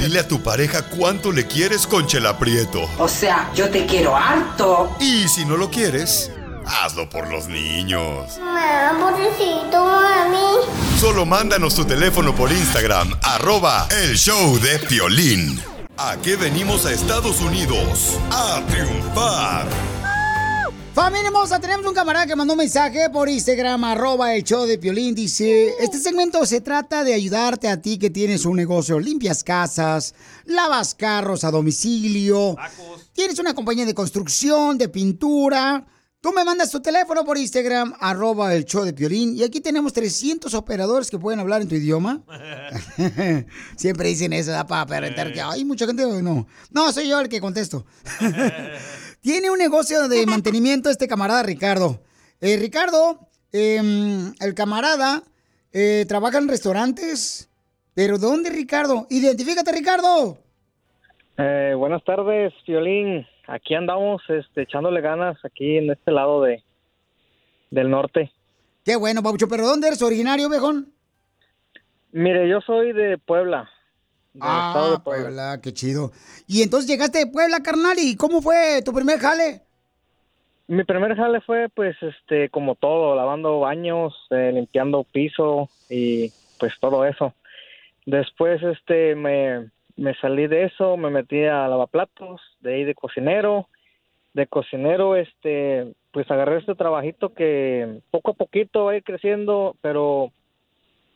[0.00, 2.88] Dile a tu pareja cuánto le quieres con Chela Prieto.
[2.98, 4.96] O sea, yo te quiero harto.
[4.98, 6.32] Y si no lo quieres,
[6.66, 8.38] hazlo por los niños.
[8.38, 10.98] Mamá, pobrecito, mami.
[10.98, 15.62] Solo mándanos tu teléfono por Instagram, arroba el show de Piolín.
[16.02, 18.16] ¿A qué venimos a Estados Unidos?
[18.30, 19.68] A triunfar.
[20.94, 24.78] Familia hermosa, tenemos un camarada que mandó un mensaje por Instagram, arroba el show de
[24.78, 25.14] Piolín.
[25.14, 30.14] Dice, este segmento se trata de ayudarte a ti que tienes un negocio, limpias casas,
[30.46, 32.56] lavas carros a domicilio,
[33.12, 35.84] tienes una compañía de construcción, de pintura,
[36.20, 39.94] Tú me mandas tu teléfono por Instagram, arroba el show de Piolín, y aquí tenemos
[39.94, 42.20] 300 operadores que pueden hablar en tu idioma.
[43.76, 46.46] Siempre dicen eso, da para aparentar que hay mucha gente, no.
[46.70, 47.86] No, soy yo el que contesto.
[49.22, 52.02] Tiene un negocio de mantenimiento este camarada Ricardo.
[52.42, 55.22] Eh, Ricardo, em, el camarada,
[55.72, 57.48] eh, trabaja en restaurantes.
[57.94, 59.06] ¿Pero dónde, Ricardo?
[59.08, 60.36] Identifícate, Ricardo.
[61.38, 63.26] Eh, buenas tardes, Violín.
[63.52, 66.62] Aquí andamos este, echándole ganas aquí en este lado de
[67.70, 68.30] del norte.
[68.84, 69.48] Qué bueno, Pabucho.
[69.48, 70.92] ¿Pero dónde eres originario, viejón?
[72.12, 73.68] Mire, yo soy de Puebla.
[74.34, 75.60] del estado de Ah, Puebla.
[75.62, 76.12] qué chido.
[76.46, 79.62] Y entonces llegaste de Puebla, carnal, ¿y cómo fue tu primer jale?
[80.68, 86.30] Mi primer jale fue, pues, este, como todo, lavando baños, eh, limpiando piso y,
[86.60, 87.34] pues, todo eso.
[88.06, 93.68] Después, este, me, me salí de eso, me metí a lavaplatos, de ahí de cocinero.
[94.32, 99.76] De cocinero, este, pues, agarré este trabajito que poco a poquito va a ir creciendo,
[99.80, 100.30] pero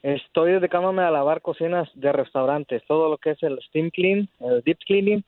[0.02, 4.62] estoy dedicándome a lavar cocinas de restaurantes, todo lo que es el steam clean, el
[4.62, 5.24] deep cleaning,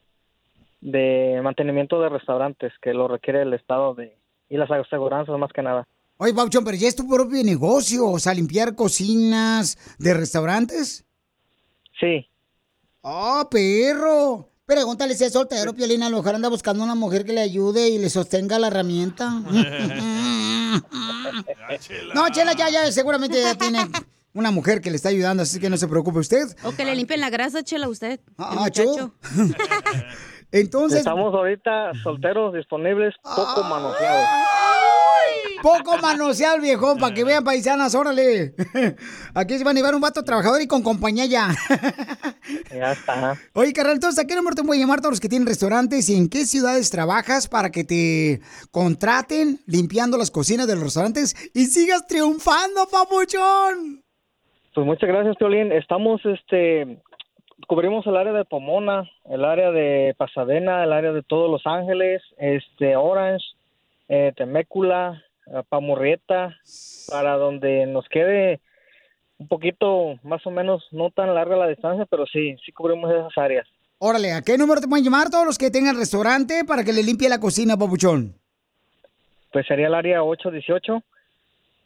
[0.80, 4.16] de mantenimiento de restaurantes que lo requiere el estado de
[4.48, 5.86] y las aseguranzas más que nada.
[6.18, 11.04] Oye, Pabuchón, pero ya es tu propio negocio, o sea, limpiar cocinas de restaurantes.
[11.98, 12.26] Sí.
[13.08, 14.50] ¡Oh, perro!
[14.66, 17.88] Pregúntale si es soltero, Piolina, a lo mejor anda buscando una mujer que le ayude
[17.88, 19.30] y le sostenga la herramienta.
[22.14, 23.86] no, Chela, ya, ya, seguramente ya tiene
[24.34, 26.48] una mujer que le está ayudando, así que no se preocupe usted.
[26.64, 28.18] O que le limpien la grasa, chela, usted.
[28.38, 28.68] Ah.
[30.50, 30.98] Entonces...
[30.98, 34.28] Estamos ahorita solteros, disponibles, poco manoseados.
[35.62, 38.54] Poco manosear, viejón, para que vean paisanas, órale.
[39.34, 41.48] Aquí se van a llevar un vato trabajador y con compañía ya.
[42.70, 43.34] Ya está.
[43.54, 46.08] Oye, carnal, entonces, ¿a qué número te voy a llamar todos los que tienen restaurantes
[46.08, 48.40] y en qué ciudades trabajas para que te
[48.70, 54.02] contraten limpiando las cocinas de los restaurantes y sigas triunfando, papuchón?
[54.74, 55.72] Pues muchas gracias, Piolín.
[55.72, 56.98] Estamos, este,
[57.66, 62.22] cubrimos el área de Pomona, el área de Pasadena, el área de todos Los Ángeles,
[62.36, 63.44] este, Orange,
[64.08, 66.56] eh, Temécula, eh, Pamurrieta,
[67.08, 68.60] para donde nos quede
[69.38, 73.36] un poquito, más o menos, no tan larga la distancia, pero sí, sí cubrimos esas
[73.36, 73.66] áreas.
[73.98, 77.02] Órale, ¿a qué número te pueden llamar todos los que tengan restaurante para que le
[77.02, 78.34] limpie la cocina, papuchón?
[79.52, 80.20] Pues sería el área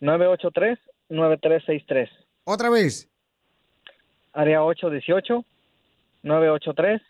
[0.00, 2.08] 818-983-9363.
[2.44, 3.08] Otra vez.
[4.32, 7.00] Área 818-983-9363.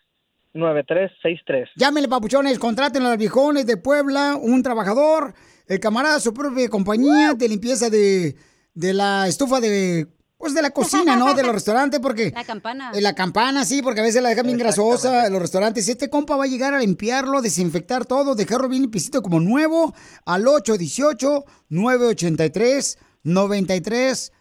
[1.76, 5.32] Llámenle, papuchones, contraten a los viejones de Puebla, un trabajador,
[5.66, 8.34] el camarada, su propia compañía de limpieza de,
[8.74, 11.34] de la estufa de, pues de la cocina, ¿no?
[11.34, 12.32] De los restaurantes, porque...
[12.34, 12.90] La campana.
[12.94, 15.88] Eh, La campana, sí, porque a veces la dejan bien grasosa en los restaurantes.
[15.88, 19.94] Este compa va a llegar a limpiarlo, desinfectar todo, dejarlo bien limpiecito como nuevo
[20.24, 20.44] al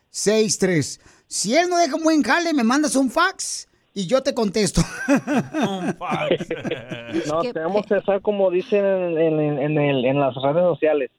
[0.06, 1.00] 818-983-9363.
[1.28, 4.82] Si él no deja un buen jale, me mandas un fax y yo te contesto.
[7.28, 11.10] No, tenemos que hacer como dicen en, en- en el- en las redes sociales.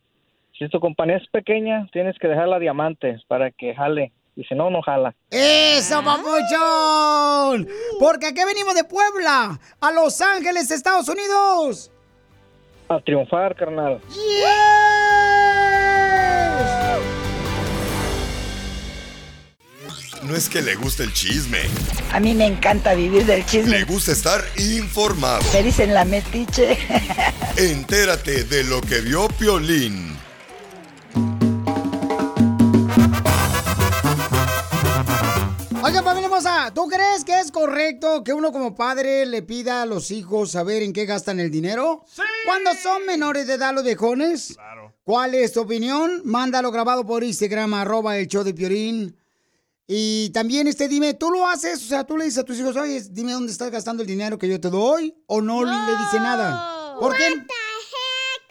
[0.58, 4.12] Si tu compañía es pequeña, tienes que dejarla diamante para que jale.
[4.36, 5.14] Y si no, no jala.
[5.30, 7.68] ¡Eso, papuchón!
[7.98, 11.90] Porque aquí venimos de Puebla, a Los Ángeles, Estados Unidos.
[12.88, 14.00] A triunfar, carnal.
[20.22, 21.58] No es que le guste el chisme,
[22.12, 23.84] A mí me encanta vivir del le chisme.
[23.84, 25.42] gusta estar informado.
[25.52, 26.78] Me dicen la metiche.
[27.56, 30.16] Entérate de lo que vio Piolín.
[35.82, 39.86] Oiga, familia hermosa, ¿tú crees que es correcto que uno como padre le pida a
[39.86, 42.04] los hijos saber en qué gastan el dinero?
[42.06, 42.22] Sí.
[42.44, 44.52] Cuando son menores de edad los viejones.
[44.54, 44.94] Claro.
[45.02, 46.20] ¿Cuál es tu opinión?
[46.24, 49.16] Mándalo grabado por Instagram, arroba el show de Piorín.
[49.92, 51.82] Y también, este, dime, ¿tú lo haces?
[51.82, 54.38] O sea, tú le dices a tus hijos, oye, dime dónde estás gastando el dinero
[54.38, 56.94] que yo te doy, o no, le dice nada.
[57.00, 57.44] ¿Por qué?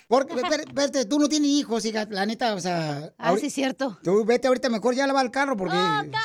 [0.09, 3.13] Porque, espérate, espérate, tú no tienes hijos, hija, la neta, o sea...
[3.17, 3.97] Ah, sí, es cierto.
[4.03, 5.77] Tú vete ahorita mejor ya lava el carro porque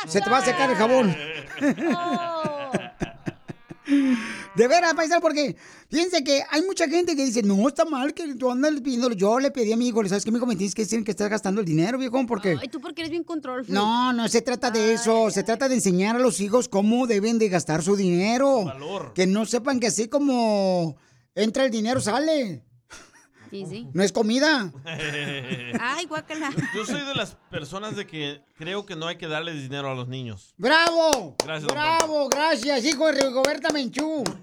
[0.09, 1.17] se te va a secar el jabón.
[4.55, 5.57] De veras, paisano, porque
[5.89, 9.15] fíjense que hay mucha gente que dice, no, está mal que tú andas pidiéndolo.
[9.15, 10.47] Yo le pedí a mi hijo, ¿sabes qué, mi hijo?
[10.47, 12.57] Me tienes que decir que estás gastando el dinero, viejo, porque...
[12.61, 13.75] Ay, tú porque eres bien control freak.
[13.75, 15.31] No, no se trata de eso.
[15.31, 18.65] Se trata de enseñar a los hijos cómo deben de gastar su dinero.
[19.15, 20.97] Que no sepan que así como
[21.35, 22.63] entra el dinero, sale.
[23.55, 23.89] Sí, sí.
[23.93, 24.73] No es comida.
[25.81, 26.51] Ay, guácala.
[26.75, 29.95] Yo soy de las personas de que creo que no hay que darle dinero a
[29.95, 30.55] los niños.
[30.57, 31.37] ¡Bravo!
[31.45, 32.29] Gracias, ¡Bravo!
[32.29, 34.25] Gracias, hijo de Rigoberta Menchú.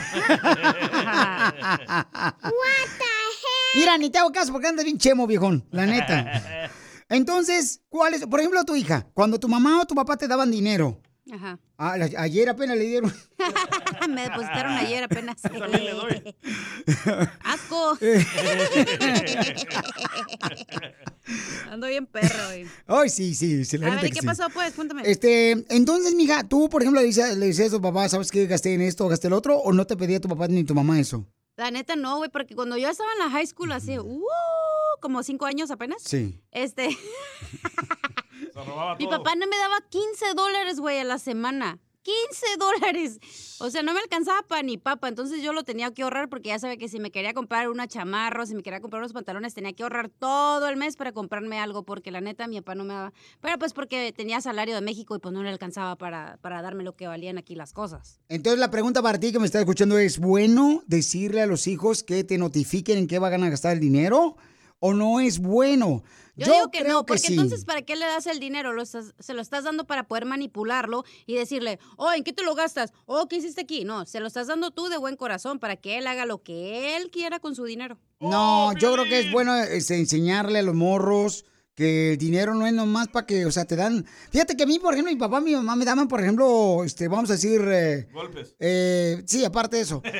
[3.76, 6.70] Mira, ni te hago caso porque andas bien chemo, viejón, la neta.
[7.10, 8.26] Entonces, ¿cuál es?
[8.28, 11.02] Por ejemplo, tu hija, cuando tu mamá o tu papá te daban dinero.
[11.32, 11.60] Ajá.
[11.78, 13.14] Ah, ayer apenas le dieron.
[14.10, 15.42] Me depositaron ayer apenas.
[15.42, 16.36] Yo también le doy.
[17.44, 17.98] ¡Asco!
[21.70, 22.66] Ando bien perro, güey.
[22.88, 24.26] Ay, sí, sí, sí, la A ver, ¿y que qué sí.
[24.26, 24.74] pasó, pues?
[24.74, 25.04] Cuéntame.
[25.06, 28.46] Este, entonces, mija, tú, por ejemplo, le dices, le dices a tu papá, ¿sabes qué?
[28.48, 30.76] Gasté en esto, gasté en el otro, o no te pedía tu papá ni tu
[30.76, 31.26] mamá eso?
[31.58, 34.22] La neta no, güey, porque cuando yo estaba en la high school hace, uh,
[35.00, 36.02] como cinco años apenas.
[36.04, 36.42] Sí.
[36.52, 36.90] Este,
[38.54, 41.80] Se robaba mi papá no me daba 15 dólares, güey, a la semana.
[42.06, 43.20] 15 dólares.
[43.60, 45.08] O sea, no me alcanzaba para ni papa.
[45.08, 47.88] Entonces yo lo tenía que ahorrar porque ya sabía que si me quería comprar una
[47.88, 51.60] chamarra, si me quería comprar unos pantalones, tenía que ahorrar todo el mes para comprarme
[51.60, 53.14] algo porque la neta mi papá no me daba.
[53.42, 56.84] Pero pues porque tenía salario de México y pues no le alcanzaba para, para darme
[56.84, 58.20] lo que valían aquí las cosas.
[58.30, 62.04] Entonces, la pregunta para ti que me estás escuchando es, ¿bueno decirle a los hijos
[62.04, 64.38] que te notifiquen en qué van a gastar el dinero?
[64.80, 66.04] ¿O no es bueno?
[66.38, 67.34] Yo, digo que creo no, porque sí.
[67.34, 68.74] entonces ¿para qué le das el dinero?
[68.74, 72.44] Lo estás- se lo estás dando para poder manipularlo y decirle, oh, ¿en qué te
[72.44, 72.92] lo gastas?
[73.06, 73.86] Oh, ¿qué hiciste aquí?
[73.86, 76.98] No, se lo estás dando tú de buen corazón para que él haga lo que
[76.98, 77.98] él quiera con su dinero.
[78.20, 82.66] No, yo creo que es bueno este, enseñarle a los morros que el dinero no
[82.66, 84.06] es nomás para que, o sea, te dan...
[84.32, 86.84] Fíjate que a mí, por ejemplo, mi papá y mi mamá me daban, por ejemplo,
[86.86, 87.62] este, vamos a decir...
[87.68, 88.56] eh, Golpes.
[88.60, 90.02] eh, sí, aparte de eso.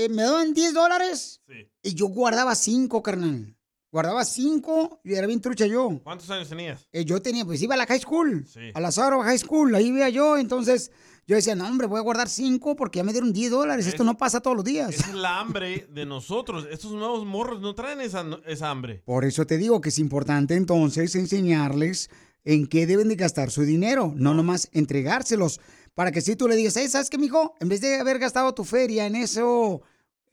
[0.00, 1.68] Eh, me daban 10 dólares Sí.
[1.82, 3.56] y yo guardaba 5, carnal.
[3.90, 6.00] Guardaba 5 y era bien trucha yo.
[6.04, 6.86] ¿Cuántos años tenías?
[6.92, 8.60] Eh, yo tenía, pues iba a la high school, Sí.
[8.74, 10.90] a la Zara High School, ahí iba yo, entonces
[11.26, 14.04] yo decía, no, hombre, voy a guardar 5 porque ya me dieron 10 dólares, esto
[14.04, 14.90] no pasa todos los días.
[14.90, 16.66] Esa es la hambre de nosotros.
[16.70, 19.02] Estos nuevos morros no traen esa, esa hambre.
[19.06, 22.10] Por eso te digo que es importante entonces enseñarles
[22.44, 25.60] en qué deben de gastar su dinero, no nomás entregárselos,
[25.94, 27.54] para que si tú le digas, "Hey, ¿sabes qué, mijo?
[27.60, 29.82] En vez de haber gastado tu feria en eso,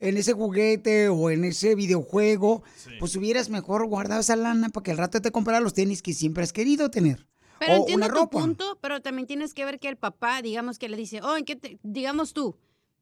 [0.00, 2.62] en ese juguete o en ese videojuego,
[2.98, 6.12] pues hubieras mejor guardado esa lana para que al rato te comprara los tenis que
[6.12, 7.26] siempre has querido tener.
[7.58, 8.40] Pero o entiendo una tu ropa.
[8.40, 11.44] punto, pero también tienes que ver que el papá, digamos que le dice, oh, ¿en
[11.44, 12.56] qué te, digamos tú,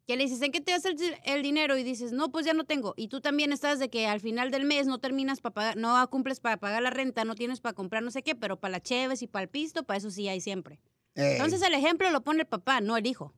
[0.07, 1.76] que le dices, ¿en qué te das el, el dinero?
[1.76, 2.95] Y dices, no, pues ya no tengo.
[2.97, 6.09] Y tú también estás de que al final del mes no terminas para pagar, no
[6.11, 8.80] cumples para pagar la renta, no tienes para comprar no sé qué, pero para la
[8.80, 10.78] cheves y para el pisto, para eso sí hay siempre.
[11.16, 11.32] Ey.
[11.32, 13.34] Entonces el ejemplo lo pone el papá, no el hijo.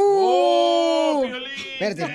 [0.00, 1.24] ¡Oh,
[1.80, 2.12] Espérate.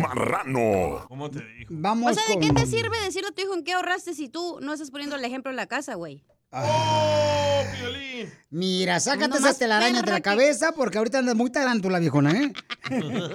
[0.00, 1.04] Marrano.
[1.08, 1.70] ¿Cómo te digo?
[1.70, 4.14] Vamos o sea, ¿de con- qué te sirve decirle a tu hijo en qué ahorraste
[4.14, 6.24] si tú no estás poniendo el ejemplo en la casa, güey?
[6.50, 8.30] ¡Oh, Piolín!
[8.50, 12.30] Mira, sácate No esas telarañas de la que- cabeza porque ahorita andas muy tarántula, viejona,
[12.32, 12.52] ¿eh?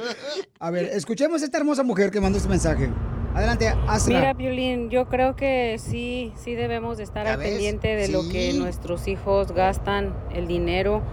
[0.60, 2.90] A ver, escuchemos a esta hermosa mujer que mandó este mensaje.
[3.34, 4.20] Adelante, Asra.
[4.20, 7.50] Mira, Violín, yo creo que sí, sí debemos de estar ¿Ya al ves?
[7.50, 11.04] pendiente de lo que nuestros hijos gastan el dinero,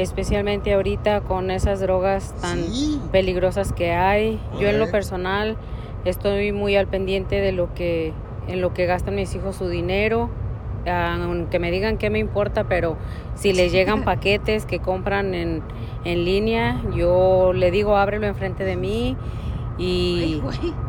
[0.00, 2.60] especialmente ahorita con esas drogas tan
[3.10, 4.40] peligrosas que hay.
[4.60, 5.56] Yo en lo personal
[6.04, 8.12] estoy muy al pendiente de lo que
[8.48, 10.30] en lo que gastan mis hijos su dinero.
[10.86, 12.96] Aunque me digan qué me importa, pero
[13.34, 15.62] si les llegan paquetes que compran en,
[16.04, 19.16] en línea, yo le digo ábrelo enfrente de mí
[19.76, 20.42] y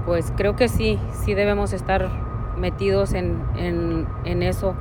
[0.06, 2.10] pues creo que sí, sí debemos estar
[2.58, 4.76] metidos en, en, en eso.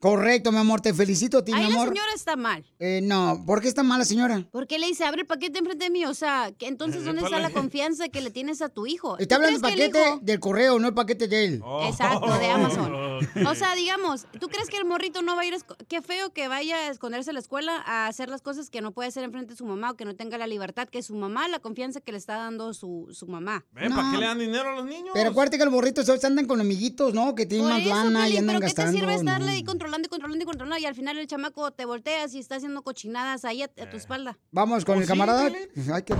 [0.00, 1.88] Correcto, mi amor, te felicito a ti, Ahí mi la amor.
[1.88, 2.64] señora está mal.
[2.78, 4.46] Eh, no, ¿por qué está mala señora?
[4.50, 6.06] ¿Por qué le dice, abre el paquete enfrente de mí?
[6.06, 9.18] O sea, que entonces, ¿dónde está la confianza que le tienes a tu hijo?
[9.18, 11.62] Está ¿Tú hablando del paquete hijo- del correo, no el paquete de él.
[11.82, 12.90] Exacto, de Amazon.
[13.46, 16.30] O sea, digamos, ¿tú crees que el morrito no va a ir a Qué feo
[16.32, 19.24] que vaya a esconderse a la escuela a hacer las cosas que no puede hacer
[19.24, 22.00] enfrente de su mamá o que no tenga la libertad que su mamá, la confianza
[22.00, 23.66] que le está dando su, su mamá.
[23.74, 25.10] ¿Para qué le dan dinero a los niños?
[25.12, 27.34] Pero acuérdate que los borritos hoy andan con amiguitos, ¿no?
[27.34, 28.92] Que tienen Por más eso, lana y andan pero ¿qué te gastando.
[28.98, 29.18] sirve no.
[29.20, 32.34] estarle ahí controlando controlando y controlando y controlando y al final el chamaco te volteas
[32.34, 34.38] y está haciendo cochinadas ahí a, a tu espalda.
[34.52, 35.46] Vamos con el camarada.
[35.92, 36.14] Ay, qué-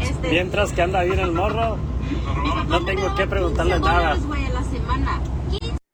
[0.00, 1.76] Este, Mientras que anda bien el morro,
[2.68, 4.14] no tengo que preguntarle nada.
[4.16, 5.22] güey, a la semana.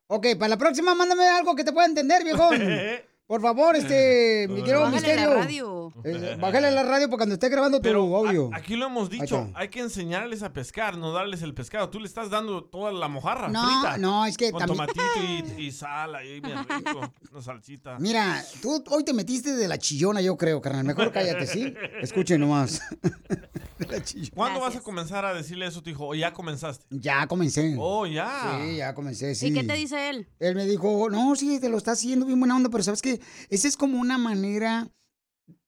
[0.07, 2.57] Ok, para la próxima mándame algo que te pueda entender, viejón.
[3.33, 5.31] Por favor, este, mi querido Bájale misterio.
[5.31, 5.93] la radio.
[6.05, 8.51] Eh, bájale la radio para cuando esté grabando tu audio.
[8.53, 11.89] Aquí lo hemos dicho, hay que enseñarles a pescar, no darles el pescado.
[11.89, 13.97] Tú le estás dando toda la mojarra No, frita.
[13.97, 17.11] no, es que Con también- tomatito y, y sal ahí, bien rico.
[17.33, 17.97] Una salsita.
[17.99, 20.85] Mira, tú hoy te metiste de la chillona, yo creo, carnal.
[20.85, 21.73] Mejor cállate, ¿sí?
[22.03, 22.83] Escuchen nomás.
[23.87, 24.31] De la chillona.
[24.35, 26.07] ¿Cuándo vas a comenzar a decirle eso a tu hijo?
[26.09, 26.87] ¿O ya comenzaste?
[26.91, 27.77] Ya comencé.
[27.79, 28.61] Oh, ya.
[28.61, 29.49] Sí, ya comencé, sí.
[29.49, 30.29] ¿Y qué te dice él?
[30.39, 33.21] Él me dijo, no, sí, te lo está haciendo bien buena onda, pero sabes que
[33.49, 34.91] esa es como una manera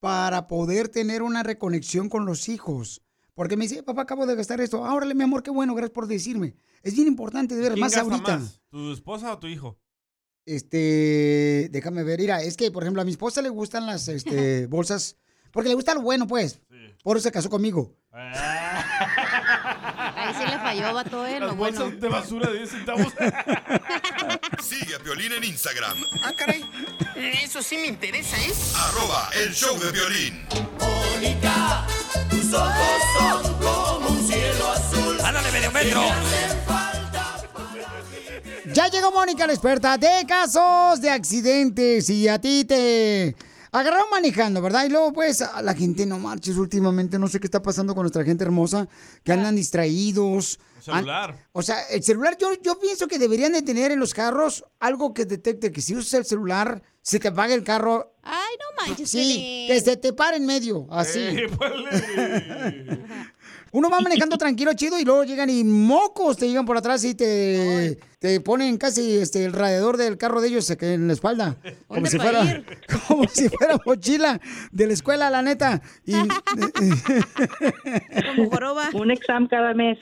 [0.00, 3.02] para poder tener una reconexión con los hijos.
[3.34, 4.84] Porque me dice, papá, acabo de gastar esto.
[4.84, 6.54] Ah, órale, mi amor, qué bueno, gracias por decirme.
[6.82, 8.38] Es bien importante de ver, ¿Quién más gasta ahorita.
[8.38, 8.60] más?
[8.68, 9.78] ¿Tu esposa o tu hijo?
[10.46, 14.66] Este, déjame ver, mira, es que, por ejemplo, a mi esposa le gustan las este,
[14.68, 15.16] bolsas,
[15.52, 16.60] porque le gusta lo bueno, pues.
[17.02, 17.96] Por eso se casó conmigo.
[18.16, 18.32] Ahí
[20.38, 21.40] sí le falló, vato, él.
[21.40, 21.80] Las bueno.
[21.80, 23.12] bolsas de basura de 10 centavos.
[24.62, 25.98] Sigue a Piolín en Instagram.
[26.22, 26.64] Ah, caray.
[27.16, 28.52] Eso sí me interesa, ¿eh?
[28.76, 30.46] Arroba el show de violín.
[30.78, 31.86] Mónica,
[32.30, 35.20] tus ojos son como un cielo azul.
[35.20, 36.02] ¡Ándale, medio metro!
[38.72, 42.08] Ya llegó Mónica, la experta de casos de accidentes.
[42.10, 43.34] Y a ti te
[43.78, 44.84] agarraron manejando, ¿verdad?
[44.86, 47.18] Y luego, pues, a la gente no marches últimamente.
[47.18, 48.88] No sé qué está pasando con nuestra gente hermosa,
[49.22, 50.58] que andan distraídos.
[50.80, 51.30] celular.
[51.30, 54.64] An- o sea, el celular, yo, yo pienso que deberían de tener en los carros
[54.80, 58.14] algo que detecte que si usas el celular, se te apaga el carro.
[58.22, 61.18] Ay, no manches, Sí, que se te pare en medio, así.
[61.20, 61.46] Eh,
[63.74, 67.16] Uno va manejando tranquilo, chido, y luego llegan y mocos te llegan por atrás y
[67.16, 71.56] te, te ponen casi este, el radiador del carro de ellos en la espalda.
[71.88, 72.62] Como ¿Dónde si, fuera,
[73.08, 75.82] como si fuera mochila de la escuela, la neta.
[76.06, 76.12] Y,
[78.36, 78.90] Como joroba.
[78.94, 79.98] Un examen cada mes.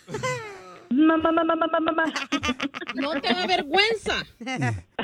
[0.92, 2.06] Mamá, mamá, mamá, mamá.
[2.96, 4.26] No te da vergüenza.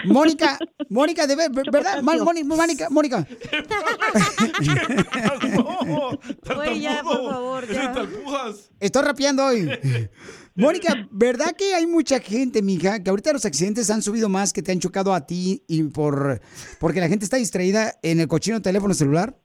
[0.06, 0.58] Mónica,
[0.90, 2.02] Mónica, de ver, ¿verdad?
[2.02, 3.28] Mónica, Mónica.
[6.56, 7.94] Güey, ya, por favor, ya.
[8.80, 9.70] Estoy rapeando hoy.
[10.58, 14.62] Mónica, ¿verdad que hay mucha gente, mija, que ahorita los accidentes han subido más que
[14.62, 16.40] te han chocado a ti y por
[16.80, 19.36] porque la gente está distraída en el cochino teléfono celular?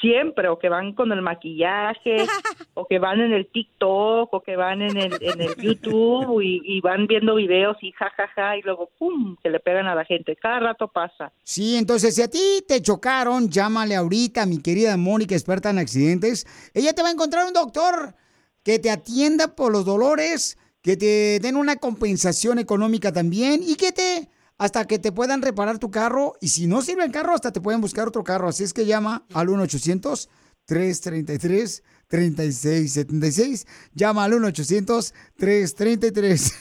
[0.00, 2.18] Siempre, o que van con el maquillaje,
[2.74, 6.62] o que van en el TikTok, o que van en el, en el YouTube y,
[6.64, 10.36] y van viendo videos y jajaja, y luego pum, que le pegan a la gente.
[10.36, 11.32] Cada rato pasa.
[11.42, 16.46] Sí, entonces si a ti te chocaron, llámale ahorita mi querida Mónica, experta en accidentes.
[16.74, 18.14] Ella te va a encontrar un doctor
[18.62, 23.92] que te atienda por los dolores, que te den una compensación económica también y que
[23.92, 24.28] te
[24.58, 27.62] hasta que te puedan reparar tu carro y si no sirve el carro hasta te
[27.62, 30.28] pueden buscar otro carro, así es que llama al 1 800
[30.66, 33.66] 333 3676.
[33.94, 36.52] Llama al 1 800 333